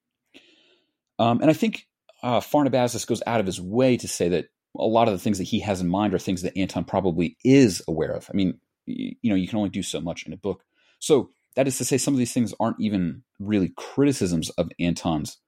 Um, 1.18 1.40
and 1.40 1.50
I 1.50 1.52
think 1.52 1.86
uh, 2.22 2.40
Pharnabazus 2.40 3.06
goes 3.06 3.22
out 3.26 3.40
of 3.40 3.46
his 3.46 3.60
way 3.60 3.96
to 3.96 4.08
say 4.08 4.28
that 4.30 4.46
a 4.78 4.86
lot 4.86 5.08
of 5.08 5.14
the 5.14 5.18
things 5.18 5.38
that 5.38 5.44
he 5.44 5.60
has 5.60 5.80
in 5.80 5.88
mind 5.88 6.14
are 6.14 6.18
things 6.18 6.42
that 6.42 6.56
Anton 6.56 6.84
probably 6.84 7.36
is 7.44 7.82
aware 7.88 8.12
of. 8.12 8.28
I 8.32 8.36
mean, 8.36 8.60
you 8.86 9.16
know, 9.24 9.34
you 9.34 9.48
can 9.48 9.58
only 9.58 9.70
do 9.70 9.82
so 9.82 10.00
much 10.00 10.26
in 10.26 10.32
a 10.32 10.36
book. 10.36 10.62
So 10.98 11.30
that 11.56 11.66
is 11.66 11.78
to 11.78 11.84
say, 11.84 11.98
some 11.98 12.14
of 12.14 12.18
these 12.18 12.32
things 12.32 12.54
aren't 12.60 12.80
even 12.80 13.22
really 13.38 13.72
criticisms 13.76 14.50
of 14.50 14.70
Anton's 14.78 15.38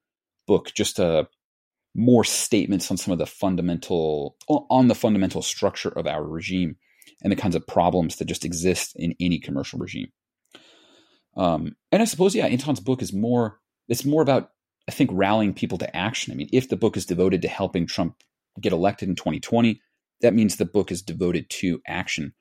book, 0.47 0.73
just 0.75 0.99
uh, 0.99 1.25
more 1.95 2.25
statements 2.25 2.90
on 2.90 2.97
some 2.97 3.12
of 3.12 3.19
the 3.19 3.27
fundamental, 3.27 4.37
on 4.49 4.88
the 4.88 4.95
fundamental 4.95 5.43
structure 5.43 5.90
of 5.90 6.07
our 6.07 6.25
regime 6.25 6.77
and 7.23 7.31
the 7.31 7.37
kinds 7.37 7.55
of 7.55 7.66
problems 7.66 8.16
that 8.16 8.25
just 8.27 8.45
exist 8.45 8.93
in 8.97 9.14
any 9.21 9.38
commercial 9.38 9.79
regime. 9.79 10.09
Um, 11.37 11.77
and 11.93 12.03
I 12.03 12.05
suppose, 12.05 12.35
yeah, 12.35 12.47
Anton's 12.47 12.81
book 12.81 13.03
is 13.03 13.12
more, 13.12 13.61
it's 13.88 14.05
more 14.05 14.23
about, 14.23 14.51
I 14.88 14.93
think, 14.93 15.11
rallying 15.12 15.55
people 15.55 15.79
to 15.79 15.97
action. 15.97 16.33
I 16.33 16.37
mean, 16.37 16.49
if 16.53 16.69
the 16.69 16.77
book 16.77 16.97
is 16.97 17.07
devoted 17.07 17.43
to 17.43 17.49
helping 17.49 17.87
Trump 17.87 18.16
get 18.61 18.73
elected 18.73 19.09
in 19.09 19.15
2020, 19.15 19.81
that 20.21 20.35
means 20.35 20.57
the 20.57 20.65
book 20.65 20.91
is 20.93 21.03
devoted 21.03 21.49
to 21.51 21.81
action. 21.87 22.35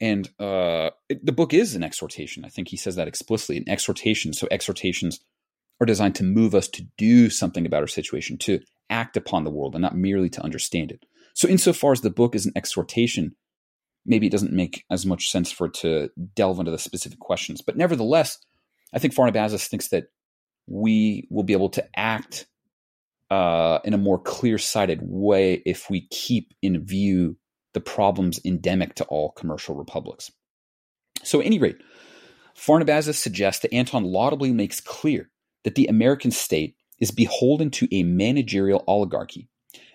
And 0.00 0.28
uh, 0.38 0.90
it, 1.08 1.24
the 1.24 1.32
book 1.32 1.54
is 1.54 1.74
an 1.74 1.82
exhortation. 1.82 2.44
I 2.44 2.48
think 2.48 2.68
he 2.68 2.76
says 2.76 2.96
that 2.96 3.08
explicitly 3.08 3.56
an 3.56 3.68
exhortation. 3.68 4.32
So, 4.32 4.46
exhortations 4.50 5.20
are 5.80 5.86
designed 5.86 6.14
to 6.16 6.24
move 6.24 6.54
us 6.54 6.68
to 6.68 6.86
do 6.98 7.30
something 7.30 7.64
about 7.66 7.82
our 7.82 7.86
situation, 7.86 8.38
to 8.38 8.60
act 8.90 9.16
upon 9.16 9.44
the 9.44 9.50
world, 9.50 9.74
and 9.74 9.82
not 9.82 9.96
merely 9.96 10.28
to 10.30 10.42
understand 10.42 10.92
it. 10.92 11.04
So, 11.34 11.48
insofar 11.48 11.92
as 11.92 12.02
the 12.02 12.10
book 12.10 12.34
is 12.34 12.44
an 12.44 12.52
exhortation, 12.54 13.36
maybe 14.04 14.26
it 14.26 14.32
doesn't 14.32 14.52
make 14.52 14.84
as 14.90 15.06
much 15.06 15.30
sense 15.30 15.50
for 15.50 15.66
it 15.66 15.74
to 15.74 16.10
delve 16.34 16.58
into 16.58 16.70
the 16.70 16.78
specific 16.78 17.18
questions. 17.18 17.62
But 17.62 17.76
nevertheless, 17.76 18.38
I 18.92 18.98
think 18.98 19.14
Pharnabazus 19.14 19.66
thinks 19.66 19.88
that 19.88 20.04
we 20.66 21.26
will 21.30 21.42
be 21.42 21.52
able 21.52 21.70
to 21.70 21.86
act 21.96 22.46
uh, 23.30 23.80
in 23.84 23.94
a 23.94 23.98
more 23.98 24.18
clear 24.18 24.58
sighted 24.58 25.00
way 25.02 25.62
if 25.66 25.90
we 25.90 26.06
keep 26.08 26.54
in 26.62 26.84
view 26.84 27.36
the 27.74 27.80
problems 27.80 28.40
endemic 28.44 28.94
to 28.94 29.04
all 29.04 29.32
commercial 29.32 29.74
republics. 29.74 30.30
So, 31.22 31.40
at 31.40 31.46
any 31.46 31.58
rate, 31.58 31.76
Pharnabazus 32.56 33.16
suggests 33.16 33.62
that 33.62 33.74
Anton 33.74 34.04
laudably 34.04 34.52
makes 34.52 34.80
clear 34.80 35.30
that 35.64 35.74
the 35.74 35.86
American 35.86 36.30
state 36.30 36.76
is 36.98 37.10
beholden 37.10 37.70
to 37.72 37.88
a 37.92 38.02
managerial 38.02 38.82
oligarchy 38.86 39.48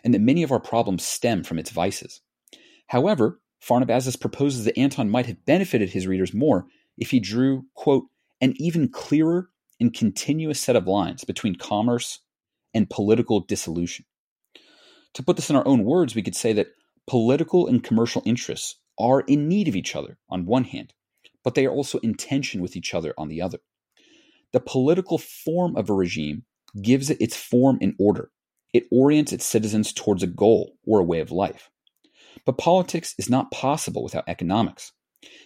and 0.04 0.14
that 0.14 0.22
many 0.22 0.44
of 0.44 0.52
our 0.52 0.60
problems 0.60 1.06
stem 1.06 1.44
from 1.44 1.58
its 1.58 1.72
vices. 1.72 2.22
However, 2.88 3.40
Pharnabazus 3.62 4.20
proposes 4.20 4.66
that 4.66 4.78
Anton 4.78 5.10
might 5.10 5.26
have 5.28 5.46
benefited 5.46 5.90
his 5.90 6.08
readers 6.08 6.34
more 6.34 6.66
if 6.98 7.12
he 7.12 7.20
drew, 7.20 7.66
quote, 7.74 8.06
an 8.42 8.54
even 8.58 8.90
clearer 8.90 9.50
and 9.80 9.94
continuous 9.94 10.60
set 10.60 10.76
of 10.76 10.88
lines 10.88 11.24
between 11.24 11.56
commerce, 11.56 12.20
and 12.74 12.90
political 12.90 13.42
dissolution. 13.42 14.06
To 15.16 15.24
put 15.24 15.36
this 15.36 15.50
in 15.50 15.56
our 15.56 15.68
own 15.68 15.84
words, 15.84 16.16
we 16.16 16.22
could 16.22 16.36
say 16.36 16.54
that 16.54 16.68
political 17.08 17.68
and 17.68 17.84
commercial 17.84 18.22
interests 18.26 18.78
are 19.00 19.22
in 19.22 19.48
need 19.48 19.68
of 19.68 19.76
each 19.76 19.96
other 19.96 20.18
on 20.30 20.46
one 20.46 20.64
hand, 20.64 20.94
but 21.44 21.56
they 21.56 21.66
are 21.66 21.72
also 21.72 22.00
in 22.00 22.14
tension 22.14 22.62
with 22.62 22.76
each 22.76 22.94
other 22.94 23.14
on 23.18 23.28
the 23.28 23.42
other. 23.42 23.60
The 24.54 24.60
political 24.60 25.18
form 25.18 25.76
of 25.76 25.90
a 25.90 25.94
regime 25.94 26.44
gives 26.82 27.10
it 27.10 27.22
its 27.22 27.36
form 27.36 27.78
and 27.82 27.96
order. 28.00 28.32
It 28.74 28.88
orients 28.92 29.34
its 29.34 29.46
citizens 29.46 29.92
towards 29.92 30.24
a 30.24 30.28
goal 30.28 30.78
or 30.86 31.00
a 31.00 31.04
way 31.04 31.20
of 31.20 31.32
life. 31.32 31.70
But 32.46 32.58
politics 32.58 33.14
is 33.18 33.30
not 33.30 33.52
possible 33.52 34.04
without 34.04 34.24
economics. 34.28 34.94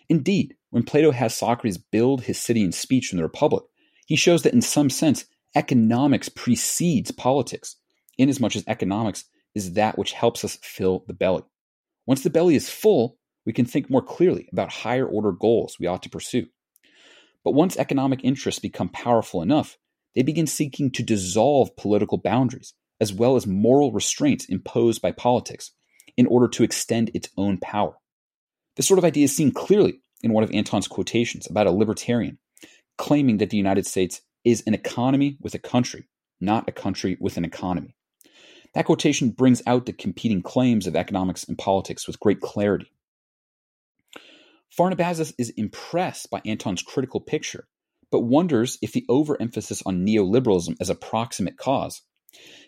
Indeed, 0.09 0.55
when 0.69 0.83
Plato 0.83 1.11
has 1.11 1.35
Socrates 1.35 1.77
build 1.77 2.23
his 2.23 2.39
city 2.39 2.63
and 2.63 2.73
speech 2.73 3.11
in 3.11 3.17
the 3.17 3.23
Republic, 3.23 3.63
he 4.05 4.15
shows 4.15 4.43
that 4.43 4.53
in 4.53 4.61
some 4.61 4.89
sense 4.89 5.25
economics 5.55 6.29
precedes 6.29 7.11
politics, 7.11 7.77
inasmuch 8.17 8.55
as 8.55 8.63
economics 8.67 9.25
is 9.53 9.73
that 9.73 9.97
which 9.97 10.11
helps 10.11 10.43
us 10.43 10.59
fill 10.61 11.03
the 11.07 11.13
belly. 11.13 11.43
Once 12.05 12.23
the 12.23 12.29
belly 12.29 12.55
is 12.55 12.69
full, 12.69 13.17
we 13.45 13.53
can 13.53 13.65
think 13.65 13.89
more 13.89 14.01
clearly 14.01 14.49
about 14.51 14.71
higher 14.71 15.07
order 15.07 15.31
goals 15.31 15.77
we 15.79 15.87
ought 15.87 16.03
to 16.03 16.09
pursue. 16.09 16.47
But 17.43 17.51
once 17.51 17.77
economic 17.77 18.23
interests 18.23 18.59
become 18.59 18.89
powerful 18.89 19.41
enough, 19.41 19.77
they 20.13 20.23
begin 20.23 20.47
seeking 20.47 20.91
to 20.91 21.03
dissolve 21.03 21.75
political 21.75 22.17
boundaries 22.17 22.73
as 22.99 23.13
well 23.13 23.35
as 23.35 23.45
moral 23.45 23.91
restraints 23.91 24.45
imposed 24.45 25.01
by 25.01 25.11
politics 25.11 25.71
in 26.17 26.27
order 26.27 26.47
to 26.47 26.63
extend 26.63 27.11
its 27.13 27.29
own 27.37 27.57
power. 27.57 27.97
This 28.75 28.87
sort 28.87 28.97
of 28.97 29.05
idea 29.05 29.25
is 29.25 29.35
seen 29.35 29.51
clearly 29.51 30.01
in 30.21 30.33
one 30.33 30.43
of 30.43 30.51
Anton's 30.51 30.87
quotations 30.87 31.47
about 31.47 31.67
a 31.67 31.71
libertarian 31.71 32.39
claiming 32.97 33.37
that 33.37 33.49
the 33.49 33.57
United 33.57 33.85
States 33.85 34.21
is 34.45 34.63
an 34.65 34.73
economy 34.73 35.37
with 35.41 35.55
a 35.55 35.59
country, 35.59 36.07
not 36.39 36.69
a 36.69 36.71
country 36.71 37.17
with 37.19 37.35
an 37.35 37.43
economy. 37.43 37.95
That 38.73 38.85
quotation 38.85 39.29
brings 39.29 39.63
out 39.65 39.85
the 39.85 39.93
competing 39.93 40.41
claims 40.41 40.85
of 40.85 40.95
economics 40.95 41.43
and 41.43 41.57
politics 41.57 42.07
with 42.07 42.19
great 42.19 42.41
clarity. 42.41 42.91
Pharnabazus 44.77 45.33
is 45.37 45.51
impressed 45.51 46.29
by 46.29 46.41
Anton's 46.45 46.83
critical 46.83 47.21
picture, 47.21 47.67
but 48.11 48.21
wonders 48.21 48.77
if 48.81 48.91
the 48.91 49.05
overemphasis 49.09 49.81
on 49.85 50.05
neoliberalism 50.05 50.75
as 50.79 50.89
a 50.89 50.95
proximate 50.95 51.57
cause 51.57 52.01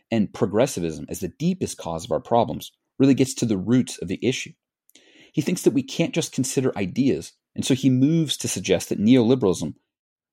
and 0.09 0.33
progressivism 0.33 1.05
as 1.09 1.19
the 1.19 1.27
deepest 1.27 1.77
cause 1.77 2.05
of 2.05 2.11
our 2.11 2.21
problems 2.21 2.71
really 2.97 3.13
gets 3.13 3.33
to 3.35 3.45
the 3.45 3.57
roots 3.57 3.97
of 3.97 4.07
the 4.07 4.19
issue. 4.25 4.53
He 5.33 5.41
thinks 5.41 5.63
that 5.63 5.73
we 5.73 5.83
can't 5.83 6.15
just 6.15 6.31
consider 6.31 6.75
ideas, 6.77 7.33
and 7.53 7.65
so 7.65 7.73
he 7.73 7.89
moves 7.89 8.37
to 8.37 8.47
suggest 8.47 8.89
that 8.89 8.99
neoliberalism 8.99 9.75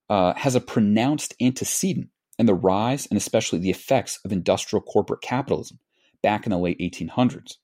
uh, 0.09 0.35
has 0.35 0.55
a 0.55 0.61
pronounced 0.61 1.35
antecedent 1.41 2.09
in 2.39 2.47
the 2.47 2.55
rise 2.55 3.07
and 3.07 3.17
especially 3.17 3.59
the 3.59 3.71
effects 3.71 4.19
of 4.25 4.33
industrial 4.33 4.83
corporate 4.83 5.23
capitalism 5.23 5.79
back 6.23 6.47
in 6.47 6.51
the 6.51 6.59
late 6.59 6.79
1800s, 6.79 7.57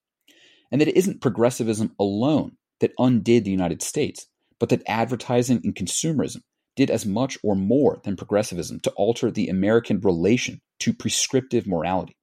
and 0.71 0.81
that 0.81 0.89
it 0.89 0.97
isn't 0.97 1.21
progressivism 1.21 1.95
alone 1.99 2.57
that 2.81 2.93
undid 2.99 3.45
the 3.45 3.51
United 3.51 3.83
States, 3.83 4.27
but 4.59 4.69
that 4.69 4.83
advertising 4.87 5.61
and 5.65 5.75
consumerism 5.75 6.43
did 6.77 6.91
as 6.91 7.05
much 7.05 7.37
or 7.43 7.55
more 7.55 8.01
than 8.05 8.17
progressivism 8.17 8.81
to 8.81 8.91
alter 8.93 9.31
the 9.31 9.49
American 9.49 10.01
relation 10.01 10.61
to 10.79 10.93
prescriptive 10.93 11.67
morality. 11.67 12.17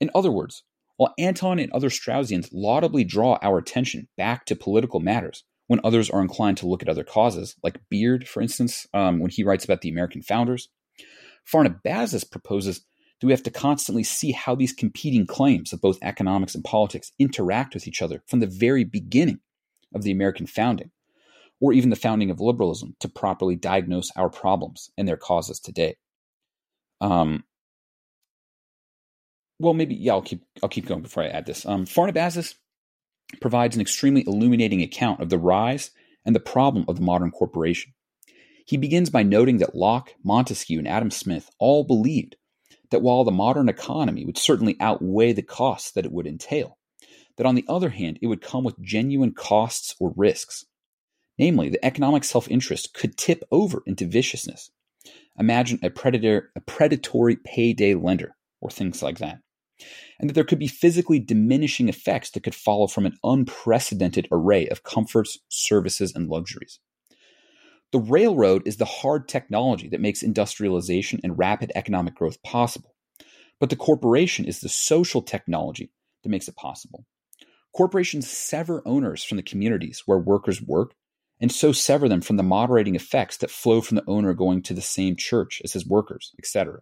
In 0.00 0.10
other 0.14 0.30
words, 0.30 0.64
while 0.96 1.14
Anton 1.18 1.58
and 1.58 1.72
other 1.72 1.88
Straussians 1.88 2.50
laudably 2.52 3.04
draw 3.04 3.38
our 3.42 3.58
attention 3.58 4.08
back 4.16 4.44
to 4.46 4.56
political 4.56 5.00
matters 5.00 5.44
when 5.66 5.80
others 5.82 6.10
are 6.10 6.20
inclined 6.20 6.58
to 6.58 6.66
look 6.66 6.82
at 6.82 6.88
other 6.88 7.04
causes, 7.04 7.56
like 7.62 7.80
Beard, 7.88 8.28
for 8.28 8.42
instance, 8.42 8.86
um, 8.92 9.18
when 9.18 9.30
he 9.30 9.44
writes 9.44 9.64
about 9.64 9.80
the 9.80 9.88
American 9.88 10.22
founders, 10.22 10.68
Pharnabazus 11.50 12.30
proposes 12.30 12.84
that 13.20 13.26
we 13.26 13.32
have 13.32 13.42
to 13.44 13.50
constantly 13.50 14.02
see 14.02 14.32
how 14.32 14.54
these 14.54 14.72
competing 14.72 15.26
claims 15.26 15.72
of 15.72 15.80
both 15.80 15.98
economics 16.02 16.54
and 16.54 16.64
politics 16.64 17.12
interact 17.18 17.74
with 17.74 17.86
each 17.86 18.02
other 18.02 18.22
from 18.26 18.40
the 18.40 18.46
very 18.46 18.84
beginning 18.84 19.40
of 19.94 20.02
the 20.02 20.10
American 20.10 20.46
founding, 20.46 20.90
or 21.60 21.72
even 21.72 21.90
the 21.90 21.96
founding 21.96 22.30
of 22.30 22.40
liberalism, 22.40 22.96
to 23.00 23.08
properly 23.08 23.56
diagnose 23.56 24.10
our 24.16 24.28
problems 24.28 24.90
and 24.98 25.06
their 25.06 25.16
causes 25.16 25.60
today. 25.60 25.96
Um, 27.00 27.44
well, 29.58 29.74
maybe 29.74 29.94
yeah. 29.94 30.12
I'll 30.12 30.22
keep 30.22 30.42
I'll 30.62 30.68
keep 30.68 30.86
going 30.86 31.02
before 31.02 31.22
I 31.22 31.28
add 31.28 31.46
this. 31.46 31.64
Um, 31.64 31.84
Pharnabazus 31.86 32.54
provides 33.40 33.74
an 33.74 33.82
extremely 33.82 34.24
illuminating 34.26 34.82
account 34.82 35.20
of 35.20 35.30
the 35.30 35.38
rise 35.38 35.90
and 36.24 36.34
the 36.34 36.40
problem 36.40 36.84
of 36.88 36.96
the 36.96 37.02
modern 37.02 37.30
corporation. 37.30 37.92
He 38.66 38.76
begins 38.76 39.10
by 39.10 39.22
noting 39.22 39.58
that 39.58 39.74
Locke, 39.74 40.14
Montesquieu, 40.22 40.78
and 40.78 40.88
Adam 40.88 41.10
Smith 41.10 41.50
all 41.58 41.84
believed 41.84 42.36
that 42.90 43.02
while 43.02 43.24
the 43.24 43.30
modern 43.30 43.68
economy 43.68 44.24
would 44.24 44.38
certainly 44.38 44.76
outweigh 44.80 45.32
the 45.32 45.42
costs 45.42 45.92
that 45.92 46.04
it 46.04 46.12
would 46.12 46.26
entail, 46.26 46.78
that 47.36 47.46
on 47.46 47.54
the 47.54 47.64
other 47.68 47.90
hand, 47.90 48.18
it 48.22 48.26
would 48.26 48.40
come 48.40 48.64
with 48.64 48.80
genuine 48.80 49.32
costs 49.32 49.94
or 49.98 50.14
risks. 50.16 50.64
Namely, 51.38 51.68
the 51.68 51.84
economic 51.84 52.24
self 52.24 52.48
interest 52.48 52.94
could 52.94 53.16
tip 53.16 53.42
over 53.50 53.82
into 53.86 54.06
viciousness. 54.06 54.70
Imagine 55.38 55.80
a, 55.82 55.90
predator, 55.90 56.52
a 56.54 56.60
predatory 56.60 57.36
payday 57.36 57.94
lender, 57.94 58.36
or 58.60 58.70
things 58.70 59.02
like 59.02 59.18
that. 59.18 59.40
And 60.20 60.28
that 60.28 60.34
there 60.34 60.44
could 60.44 60.58
be 60.58 60.68
physically 60.68 61.18
diminishing 61.18 61.88
effects 61.88 62.30
that 62.30 62.42
could 62.42 62.54
follow 62.54 62.86
from 62.86 63.06
an 63.06 63.16
unprecedented 63.24 64.28
array 64.30 64.68
of 64.68 64.84
comforts, 64.84 65.38
services, 65.48 66.12
and 66.14 66.28
luxuries. 66.28 66.78
The 67.92 68.00
railroad 68.00 68.66
is 68.66 68.76
the 68.76 68.84
hard 68.84 69.28
technology 69.28 69.88
that 69.88 70.00
makes 70.00 70.22
industrialization 70.22 71.20
and 71.22 71.38
rapid 71.38 71.70
economic 71.74 72.14
growth 72.14 72.42
possible. 72.42 72.94
But 73.60 73.70
the 73.70 73.76
corporation 73.76 74.44
is 74.44 74.60
the 74.60 74.68
social 74.68 75.22
technology 75.22 75.92
that 76.22 76.28
makes 76.28 76.48
it 76.48 76.56
possible. 76.56 77.06
Corporations 77.72 78.28
sever 78.28 78.82
owners 78.84 79.24
from 79.24 79.36
the 79.36 79.42
communities 79.42 80.02
where 80.06 80.18
workers 80.18 80.62
work, 80.62 80.94
and 81.40 81.50
so 81.50 81.72
sever 81.72 82.08
them 82.08 82.20
from 82.20 82.36
the 82.36 82.42
moderating 82.42 82.94
effects 82.94 83.36
that 83.38 83.50
flow 83.50 83.80
from 83.80 83.96
the 83.96 84.04
owner 84.08 84.34
going 84.34 84.62
to 84.62 84.74
the 84.74 84.80
same 84.80 85.16
church 85.16 85.60
as 85.64 85.72
his 85.72 85.86
workers, 85.86 86.32
etc. 86.38 86.80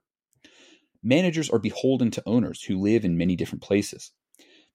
Managers 1.02 1.50
are 1.50 1.58
beholden 1.58 2.10
to 2.12 2.22
owners 2.26 2.62
who 2.62 2.80
live 2.80 3.04
in 3.04 3.18
many 3.18 3.36
different 3.36 3.62
places. 3.62 4.12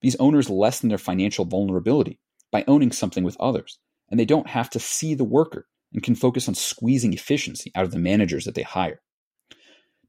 These 0.00 0.16
owners 0.16 0.50
lessen 0.50 0.88
their 0.88 0.98
financial 0.98 1.44
vulnerability 1.44 2.18
by 2.50 2.64
owning 2.68 2.92
something 2.92 3.24
with 3.24 3.36
others, 3.40 3.78
and 4.10 4.18
they 4.18 4.24
don't 4.24 4.48
have 4.48 4.70
to 4.70 4.80
see 4.80 5.14
the 5.14 5.24
worker 5.24 5.66
and 5.92 6.02
can 6.02 6.14
focus 6.14 6.48
on 6.48 6.54
squeezing 6.54 7.12
efficiency 7.12 7.72
out 7.74 7.84
of 7.84 7.90
the 7.90 7.98
managers 7.98 8.44
that 8.44 8.54
they 8.54 8.62
hire. 8.62 9.00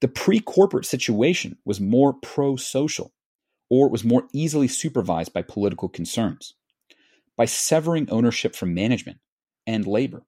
The 0.02 0.08
pre 0.08 0.40
corporate 0.40 0.86
situation 0.86 1.58
was 1.66 1.80
more 1.80 2.14
pro 2.14 2.56
social 2.56 3.14
or 3.70 3.86
it 3.86 3.92
was 3.92 4.04
more 4.04 4.28
easily 4.34 4.68
supervised 4.68 5.32
by 5.32 5.44
political 5.44 5.88
concerns. 5.88 6.56
By 7.38 7.46
severing 7.46 8.10
ownership 8.10 8.56
from 8.56 8.74
management 8.74 9.20
and 9.66 9.86
labor, 9.86 10.24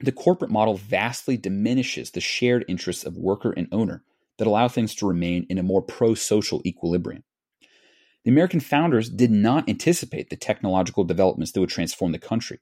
the 0.00 0.12
corporate 0.12 0.50
model 0.50 0.76
vastly 0.76 1.36
diminishes 1.36 2.10
the 2.10 2.20
shared 2.20 2.64
interests 2.66 3.04
of 3.04 3.16
worker 3.16 3.52
and 3.52 3.68
owner 3.70 4.02
that 4.38 4.46
allow 4.46 4.68
things 4.68 4.94
to 4.96 5.06
remain 5.06 5.46
in 5.48 5.58
a 5.58 5.62
more 5.62 5.82
pro 5.82 6.14
social 6.14 6.62
equilibrium. 6.64 7.24
The 8.24 8.30
American 8.30 8.60
founders 8.60 9.10
did 9.10 9.30
not 9.30 9.68
anticipate 9.68 10.30
the 10.30 10.36
technological 10.36 11.04
developments 11.04 11.52
that 11.52 11.60
would 11.60 11.68
transform 11.68 12.12
the 12.12 12.18
country. 12.18 12.60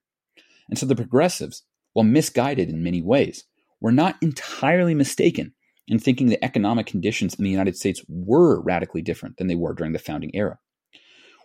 And 0.69 0.79
so 0.79 0.87
the 0.87 0.97
progressives, 0.97 1.63
while 1.93 2.05
misguided 2.05 2.69
in 2.69 2.83
many 2.83 3.01
ways, 3.01 3.45
were 3.81 3.93
not 3.93 4.17
entirely 4.21 4.95
mistaken 4.95 5.55
in 5.89 5.99
thinking 5.99 6.29
the 6.29 6.45
economic 6.45 6.87
conditions 6.87 7.35
in 7.35 7.45
the 7.45 7.51
United 7.51 7.77
States 7.77 8.03
were 8.09 8.61
radically 8.61 9.03
different 9.03 9.37
than 9.37 9.47
they 9.47 9.55
were 9.55 9.75
during 9.75 9.93
the 9.93 9.99
founding 9.99 10.35
era. 10.35 10.59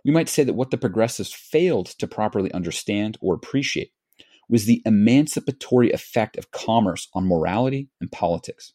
We 0.05 0.11
might 0.11 0.29
say 0.29 0.43
that 0.43 0.53
what 0.53 0.71
the 0.71 0.77
progressives 0.77 1.33
failed 1.33 1.87
to 1.87 2.07
properly 2.07 2.51
understand 2.53 3.17
or 3.21 3.33
appreciate 3.33 3.91
was 4.49 4.65
the 4.65 4.81
emancipatory 4.85 5.91
effect 5.91 6.37
of 6.37 6.51
commerce 6.51 7.09
on 7.13 7.27
morality 7.27 7.89
and 7.99 8.11
politics. 8.11 8.73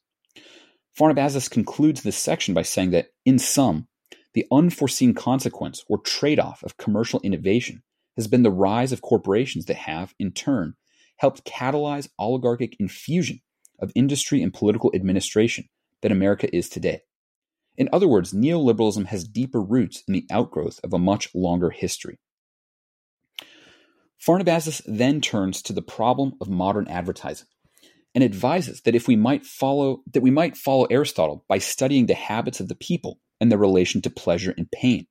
Pharnabazus 0.99 1.51
concludes 1.51 2.03
this 2.03 2.19
section 2.19 2.55
by 2.55 2.63
saying 2.63 2.91
that, 2.91 3.09
in 3.25 3.39
sum, 3.39 3.89
the 4.35 4.47
unforeseen 4.53 5.15
consequence 5.15 5.85
or 5.89 5.99
trade 5.99 6.39
off 6.39 6.63
of 6.63 6.77
commercial 6.77 7.21
innovation 7.21 7.83
has 8.17 8.29
been 8.29 8.43
the 8.43 8.51
rise 8.51 8.93
of 8.93 9.03
corporations 9.03 9.67
that 9.67 9.77
have, 9.77 10.15
in 10.19 10.33
turn, 10.33 10.75
helped 11.17 11.45
catalyze 11.45 12.09
oligarchic 12.19 12.77
infusion 12.79 13.41
of 13.79 13.93
industry 13.95 14.43
and 14.43 14.53
political 14.53 14.93
administration 14.95 15.69
that 16.03 16.13
America 16.13 16.55
is 16.55 16.69
today. 16.69 17.01
In 17.77 17.89
other 17.93 18.09
words, 18.09 18.33
neoliberalism 18.35 19.07
has 19.07 19.25
deeper 19.25 19.61
roots 19.61 20.03
in 20.07 20.13
the 20.13 20.27
outgrowth 20.31 20.79
of 20.85 20.93
a 20.93 20.99
much 20.99 21.35
longer 21.35 21.71
history. 21.71 22.19
Pharnabazus 24.21 24.83
then 24.87 25.21
turns 25.21 25.63
to 25.63 25.73
the 25.73 25.83
problem 25.83 26.35
of 26.41 26.49
modern 26.49 26.87
advertising 26.89 27.49
and 28.15 28.23
advises 28.23 28.83
that 28.83 28.95
if 28.95 29.09
we 29.09 29.17
might 29.17 29.45
follow 29.45 30.03
that 30.13 30.23
we 30.23 30.31
might 30.31 30.57
follow 30.57 30.85
Aristotle 30.87 31.45
by 31.49 31.59
studying 31.59 32.07
the 32.07 32.15
habits 32.15 32.61
of 32.61 32.69
the 32.69 32.75
people 32.75 33.19
and 33.41 33.51
their 33.51 33.59
relation 33.59 34.01
to 34.03 34.11
pleasure 34.11 34.55
and 34.57 34.71
pain. 34.71 35.07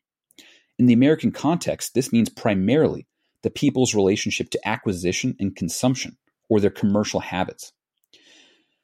In 0.78 0.86
the 0.86 0.94
American 0.94 1.32
context, 1.32 1.94
this 1.94 2.12
means 2.12 2.30
primarily 2.30 3.08
the 3.44 3.50
people's 3.50 3.96
relationship 3.96 4.50
to 4.52 4.68
acquisition 4.68 5.36
and 5.40 5.56
consumption 5.56 6.18
or 6.50 6.60
their 6.60 6.70
commercial 6.70 7.20
habits. 7.20 7.74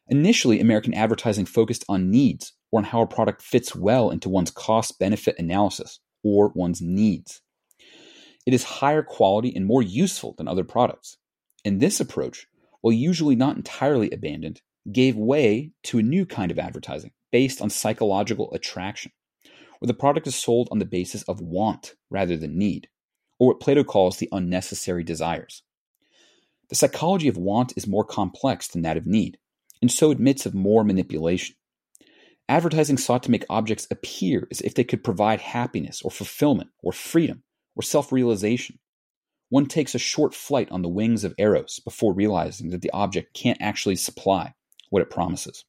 Initially, 0.10 0.60
American 0.60 0.94
advertising 0.94 1.46
focused 1.46 1.84
on 1.90 2.10
needs 2.10 2.54
or 2.72 2.80
on 2.80 2.86
how 2.86 3.02
a 3.02 3.08
product 3.08 3.42
fits 3.42 3.76
well 3.76 4.10
into 4.10 4.30
one's 4.30 4.52
cost 4.52 5.00
benefit 5.00 5.36
analysis 5.38 6.00
or 6.24 6.52
one's 6.56 6.82
needs. 6.82 7.42
It 8.46 8.54
is 8.54 8.64
higher 8.64 9.04
quality 9.04 9.54
and 9.56 9.66
more 9.66 9.84
useful 9.84 10.34
than 10.38 10.48
other 10.48 10.64
products. 10.64 11.18
And 11.66 11.82
this 11.82 12.00
approach, 12.00 12.48
while 12.88 12.94
usually 12.94 13.36
not 13.36 13.58
entirely 13.58 14.10
abandoned, 14.12 14.62
gave 14.90 15.18
way 15.18 15.74
to 15.84 16.00
a 16.00 16.02
new 16.02 16.26
kind 16.26 16.52
of 16.52 16.58
advertising 16.58 17.12
based 17.34 17.62
on 17.62 17.70
psychological 17.70 18.50
attraction, 18.54 19.12
where 19.80 19.88
the 19.88 19.94
product 19.94 20.26
is 20.26 20.36
sold 20.36 20.70
on 20.72 20.80
the 20.80 20.86
basis 20.86 21.22
of 21.24 21.42
want 21.42 21.96
rather 22.10 22.38
than 22.38 22.58
need, 22.58 22.88
or 23.40 23.50
what 23.50 23.60
Plato 23.60 23.84
calls 23.84 24.16
the 24.16 24.30
unnecessary 24.32 25.04
desires. 25.04 25.64
The 26.70 26.76
psychology 26.76 27.28
of 27.28 27.36
want 27.36 27.74
is 27.76 27.88
more 27.88 28.06
complex 28.06 28.70
than 28.70 28.84
that 28.84 28.96
of 28.96 29.06
need 29.06 29.38
and 29.82 29.92
so 29.92 30.10
admits 30.10 30.46
of 30.46 30.54
more 30.54 30.86
manipulation. 30.86 31.58
Advertising 32.48 32.96
sought 32.96 33.24
to 33.24 33.32
make 33.32 33.44
objects 33.50 33.86
appear 33.92 34.48
as 34.50 34.62
if 34.62 34.76
they 34.76 34.86
could 34.86 35.04
provide 35.04 35.42
happiness 35.42 36.02
or 36.04 36.10
fulfillment 36.10 36.70
or 36.82 36.94
freedom 36.94 37.44
or 37.76 37.84
self 37.84 38.14
realization. 38.14 38.80
One 39.50 39.66
takes 39.66 39.96
a 39.96 40.00
short 40.00 40.36
flight 40.36 40.70
on 40.72 40.82
the 40.82 40.90
wings 40.90 41.24
of 41.24 41.34
Eros 41.38 41.80
before 41.80 42.14
realizing 42.14 42.70
that 42.72 42.82
the 42.82 42.92
object 42.92 43.34
can't 43.34 43.62
actually 43.62 43.96
supply 43.96 44.54
what 44.90 45.02
it 45.02 45.10
promises. 45.10 45.64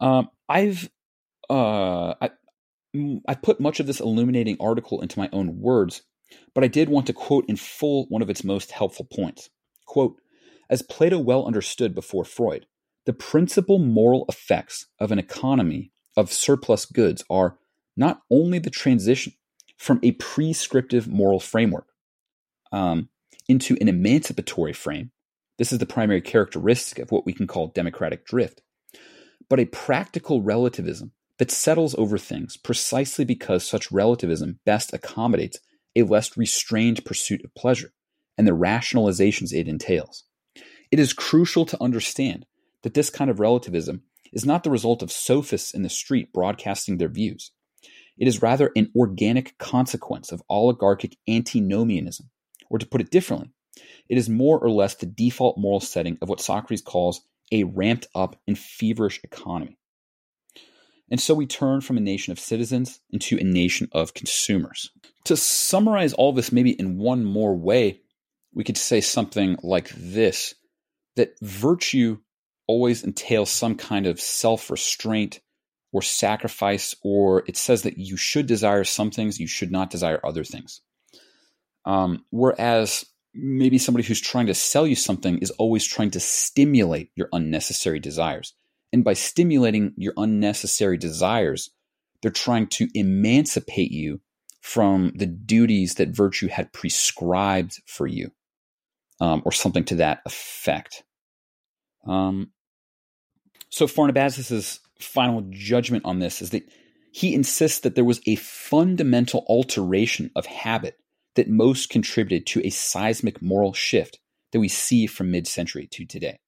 Um, 0.00 0.30
I've 0.48 0.90
uh, 1.50 2.14
I, 2.20 2.30
I 3.26 3.34
put 3.34 3.60
much 3.60 3.80
of 3.80 3.86
this 3.86 4.00
illuminating 4.00 4.56
article 4.58 5.00
into 5.00 5.18
my 5.18 5.28
own 5.32 5.60
words, 5.60 6.02
but 6.54 6.64
I 6.64 6.68
did 6.68 6.88
want 6.88 7.06
to 7.08 7.12
quote 7.12 7.44
in 7.48 7.56
full 7.56 8.06
one 8.08 8.22
of 8.22 8.30
its 8.30 8.44
most 8.44 8.70
helpful 8.70 9.06
points. 9.12 9.50
Quote, 9.86 10.16
as 10.70 10.82
Plato 10.82 11.18
well 11.18 11.46
understood 11.46 11.94
before 11.94 12.24
Freud, 12.24 12.66
the 13.04 13.12
principal 13.12 13.78
moral 13.78 14.24
effects 14.28 14.86
of 14.98 15.12
an 15.12 15.18
economy 15.18 15.92
of 16.16 16.32
surplus 16.32 16.86
goods 16.86 17.24
are 17.28 17.58
not 17.96 18.22
only 18.30 18.58
the 18.58 18.70
transition 18.70 19.34
from 19.82 19.98
a 20.04 20.12
prescriptive 20.12 21.08
moral 21.08 21.40
framework, 21.40 21.88
um, 22.70 23.08
into 23.48 23.76
an 23.80 23.88
emancipatory 23.88 24.72
frame. 24.72 25.10
This 25.58 25.72
is 25.72 25.80
the 25.80 25.86
primary 25.86 26.20
characteristic 26.20 27.00
of 27.00 27.10
what 27.10 27.26
we 27.26 27.32
can 27.32 27.48
call 27.48 27.66
democratic 27.66 28.24
drift, 28.24 28.62
but 29.50 29.58
a 29.58 29.64
practical 29.64 30.40
relativism 30.40 31.10
that 31.38 31.50
settles 31.50 31.96
over 31.96 32.16
things 32.16 32.56
precisely 32.56 33.24
because 33.24 33.66
such 33.66 33.90
relativism 33.90 34.60
best 34.64 34.92
accommodates 34.92 35.58
a 35.96 36.04
less 36.04 36.36
restrained 36.36 37.04
pursuit 37.04 37.44
of 37.44 37.52
pleasure 37.56 37.92
and 38.38 38.46
the 38.46 38.52
rationalizations 38.52 39.52
it 39.52 39.66
entails. 39.66 40.22
It 40.92 41.00
is 41.00 41.12
crucial 41.12 41.66
to 41.66 41.82
understand 41.82 42.46
that 42.84 42.94
this 42.94 43.10
kind 43.10 43.32
of 43.32 43.40
relativism 43.40 44.02
is 44.32 44.46
not 44.46 44.62
the 44.62 44.70
result 44.70 45.02
of 45.02 45.10
sophists 45.10 45.74
in 45.74 45.82
the 45.82 45.90
street 45.90 46.32
broadcasting 46.32 46.98
their 46.98 47.08
views. 47.08 47.50
It 48.18 48.28
is 48.28 48.42
rather 48.42 48.70
an 48.76 48.92
organic 48.94 49.56
consequence 49.58 50.32
of 50.32 50.42
oligarchic 50.48 51.16
antinomianism. 51.28 52.30
Or 52.70 52.78
to 52.78 52.86
put 52.86 53.00
it 53.00 53.10
differently, 53.10 53.50
it 54.08 54.18
is 54.18 54.28
more 54.28 54.58
or 54.58 54.70
less 54.70 54.94
the 54.94 55.06
default 55.06 55.58
moral 55.58 55.80
setting 55.80 56.18
of 56.22 56.28
what 56.28 56.40
Socrates 56.40 56.82
calls 56.82 57.22
a 57.50 57.64
ramped 57.64 58.06
up 58.14 58.40
and 58.46 58.58
feverish 58.58 59.20
economy. 59.24 59.78
And 61.10 61.20
so 61.20 61.34
we 61.34 61.46
turn 61.46 61.82
from 61.82 61.98
a 61.98 62.00
nation 62.00 62.32
of 62.32 62.40
citizens 62.40 63.00
into 63.10 63.36
a 63.36 63.44
nation 63.44 63.88
of 63.92 64.14
consumers. 64.14 64.90
To 65.24 65.36
summarize 65.36 66.14
all 66.14 66.32
this, 66.32 66.52
maybe 66.52 66.70
in 66.70 66.96
one 66.96 67.24
more 67.24 67.54
way, 67.54 68.00
we 68.54 68.64
could 68.64 68.78
say 68.78 69.00
something 69.00 69.58
like 69.62 69.90
this 69.90 70.54
that 71.16 71.34
virtue 71.42 72.18
always 72.66 73.04
entails 73.04 73.50
some 73.50 73.74
kind 73.74 74.06
of 74.06 74.20
self 74.20 74.70
restraint 74.70 75.40
or 75.92 76.02
sacrifice, 76.02 76.94
or 77.02 77.44
it 77.46 77.56
says 77.56 77.82
that 77.82 77.98
you 77.98 78.16
should 78.16 78.46
desire 78.46 78.84
some 78.84 79.10
things, 79.10 79.38
you 79.38 79.46
should 79.46 79.70
not 79.70 79.90
desire 79.90 80.20
other 80.24 80.42
things. 80.42 80.80
Um, 81.84 82.24
whereas 82.30 83.04
maybe 83.34 83.78
somebody 83.78 84.06
who's 84.06 84.20
trying 84.20 84.46
to 84.46 84.54
sell 84.54 84.86
you 84.86 84.96
something 84.96 85.38
is 85.38 85.50
always 85.52 85.86
trying 85.86 86.10
to 86.12 86.20
stimulate 86.20 87.10
your 87.14 87.28
unnecessary 87.32 88.00
desires. 88.00 88.54
And 88.92 89.04
by 89.04 89.14
stimulating 89.14 89.94
your 89.96 90.12
unnecessary 90.16 90.98
desires, 90.98 91.70
they're 92.20 92.30
trying 92.30 92.68
to 92.68 92.88
emancipate 92.94 93.90
you 93.90 94.20
from 94.60 95.12
the 95.16 95.26
duties 95.26 95.94
that 95.94 96.10
virtue 96.10 96.46
had 96.46 96.72
prescribed 96.72 97.82
for 97.86 98.06
you, 98.06 98.30
um, 99.20 99.42
or 99.44 99.50
something 99.50 99.84
to 99.84 99.96
that 99.96 100.20
effect. 100.24 101.02
Um, 102.06 102.52
so 103.70 103.86
Pharnabazus's 103.86 104.80
final 105.02 105.44
judgment 105.50 106.04
on 106.04 106.18
this 106.18 106.42
is 106.42 106.50
that 106.50 106.64
he 107.12 107.34
insists 107.34 107.80
that 107.80 107.94
there 107.94 108.04
was 108.04 108.20
a 108.26 108.36
fundamental 108.36 109.44
alteration 109.48 110.30
of 110.34 110.46
habit 110.46 110.98
that 111.34 111.48
most 111.48 111.90
contributed 111.90 112.46
to 112.46 112.66
a 112.66 112.70
seismic 112.70 113.42
moral 113.42 113.72
shift 113.72 114.18
that 114.52 114.60
we 114.60 114.68
see 114.68 115.06
from 115.06 115.30
mid-century 115.30 115.86
to 115.92 116.04
today. 116.04 116.38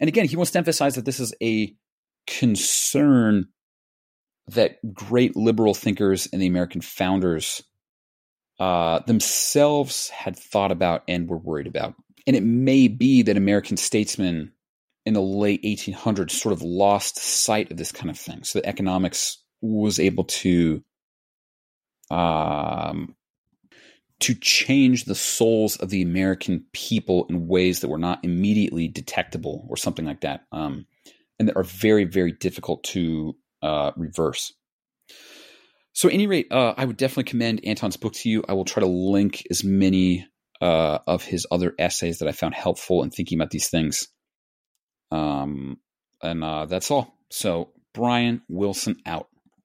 And 0.00 0.08
again, 0.08 0.26
he 0.26 0.36
wants 0.36 0.52
to 0.52 0.58
emphasize 0.58 0.96
that 0.96 1.04
this 1.04 1.20
is 1.20 1.34
a 1.42 1.74
concern 2.26 3.48
that 4.48 4.78
great 4.92 5.36
liberal 5.36 5.74
thinkers 5.74 6.28
and 6.32 6.42
the 6.42 6.46
American 6.46 6.80
founders 6.80 7.62
uh, 8.58 9.00
themselves 9.00 10.08
had 10.10 10.36
thought 10.36 10.72
about 10.72 11.04
and 11.08 11.28
were 11.28 11.38
worried 11.38 11.66
about. 11.66 11.94
And 12.26 12.36
it 12.36 12.42
may 12.42 12.88
be 12.88 13.22
that 13.22 13.36
American 13.36 13.76
statesmen 13.76 14.52
in 15.04 15.14
the 15.14 15.22
late 15.22 15.62
1800s 15.62 16.30
sort 16.30 16.52
of 16.52 16.62
lost 16.62 17.18
sight 17.18 17.70
of 17.70 17.76
this 17.76 17.92
kind 17.92 18.10
of 18.10 18.18
thing. 18.18 18.44
So 18.44 18.58
that 18.58 18.68
economics 18.68 19.38
was 19.60 19.98
able 19.98 20.24
to 20.24 20.82
um, 22.10 23.14
to 24.20 24.34
change 24.34 25.04
the 25.04 25.14
souls 25.16 25.76
of 25.76 25.90
the 25.90 26.02
American 26.02 26.64
people 26.72 27.26
in 27.28 27.48
ways 27.48 27.80
that 27.80 27.88
were 27.88 27.98
not 27.98 28.24
immediately 28.24 28.86
detectable 28.86 29.66
or 29.68 29.76
something 29.76 30.04
like 30.04 30.20
that, 30.20 30.42
um, 30.52 30.86
and 31.38 31.48
that 31.48 31.56
are 31.56 31.64
very, 31.64 32.04
very 32.04 32.30
difficult 32.30 32.84
to 32.84 33.34
uh, 33.62 33.90
reverse. 33.96 34.52
So, 35.92 36.08
at 36.08 36.14
any 36.14 36.26
rate, 36.28 36.46
uh, 36.52 36.74
I 36.76 36.84
would 36.84 36.96
definitely 36.96 37.24
commend 37.24 37.64
Anton's 37.64 37.96
book 37.96 38.12
to 38.14 38.28
you. 38.28 38.44
I 38.48 38.52
will 38.52 38.64
try 38.64 38.80
to 38.82 38.86
link 38.86 39.44
as 39.50 39.64
many 39.64 40.26
uh, 40.60 40.98
of 41.08 41.24
his 41.24 41.46
other 41.50 41.74
essays 41.78 42.18
that 42.18 42.28
I 42.28 42.32
found 42.32 42.54
helpful 42.54 43.02
in 43.02 43.10
thinking 43.10 43.38
about 43.38 43.50
these 43.50 43.68
things. 43.68 44.06
Um, 45.12 45.78
and 46.22 46.42
uh, 46.42 46.66
that's 46.66 46.90
all. 46.90 47.14
So, 47.28 47.72
Brian 47.92 48.42
Wilson 48.48 48.96
out. 49.04 49.28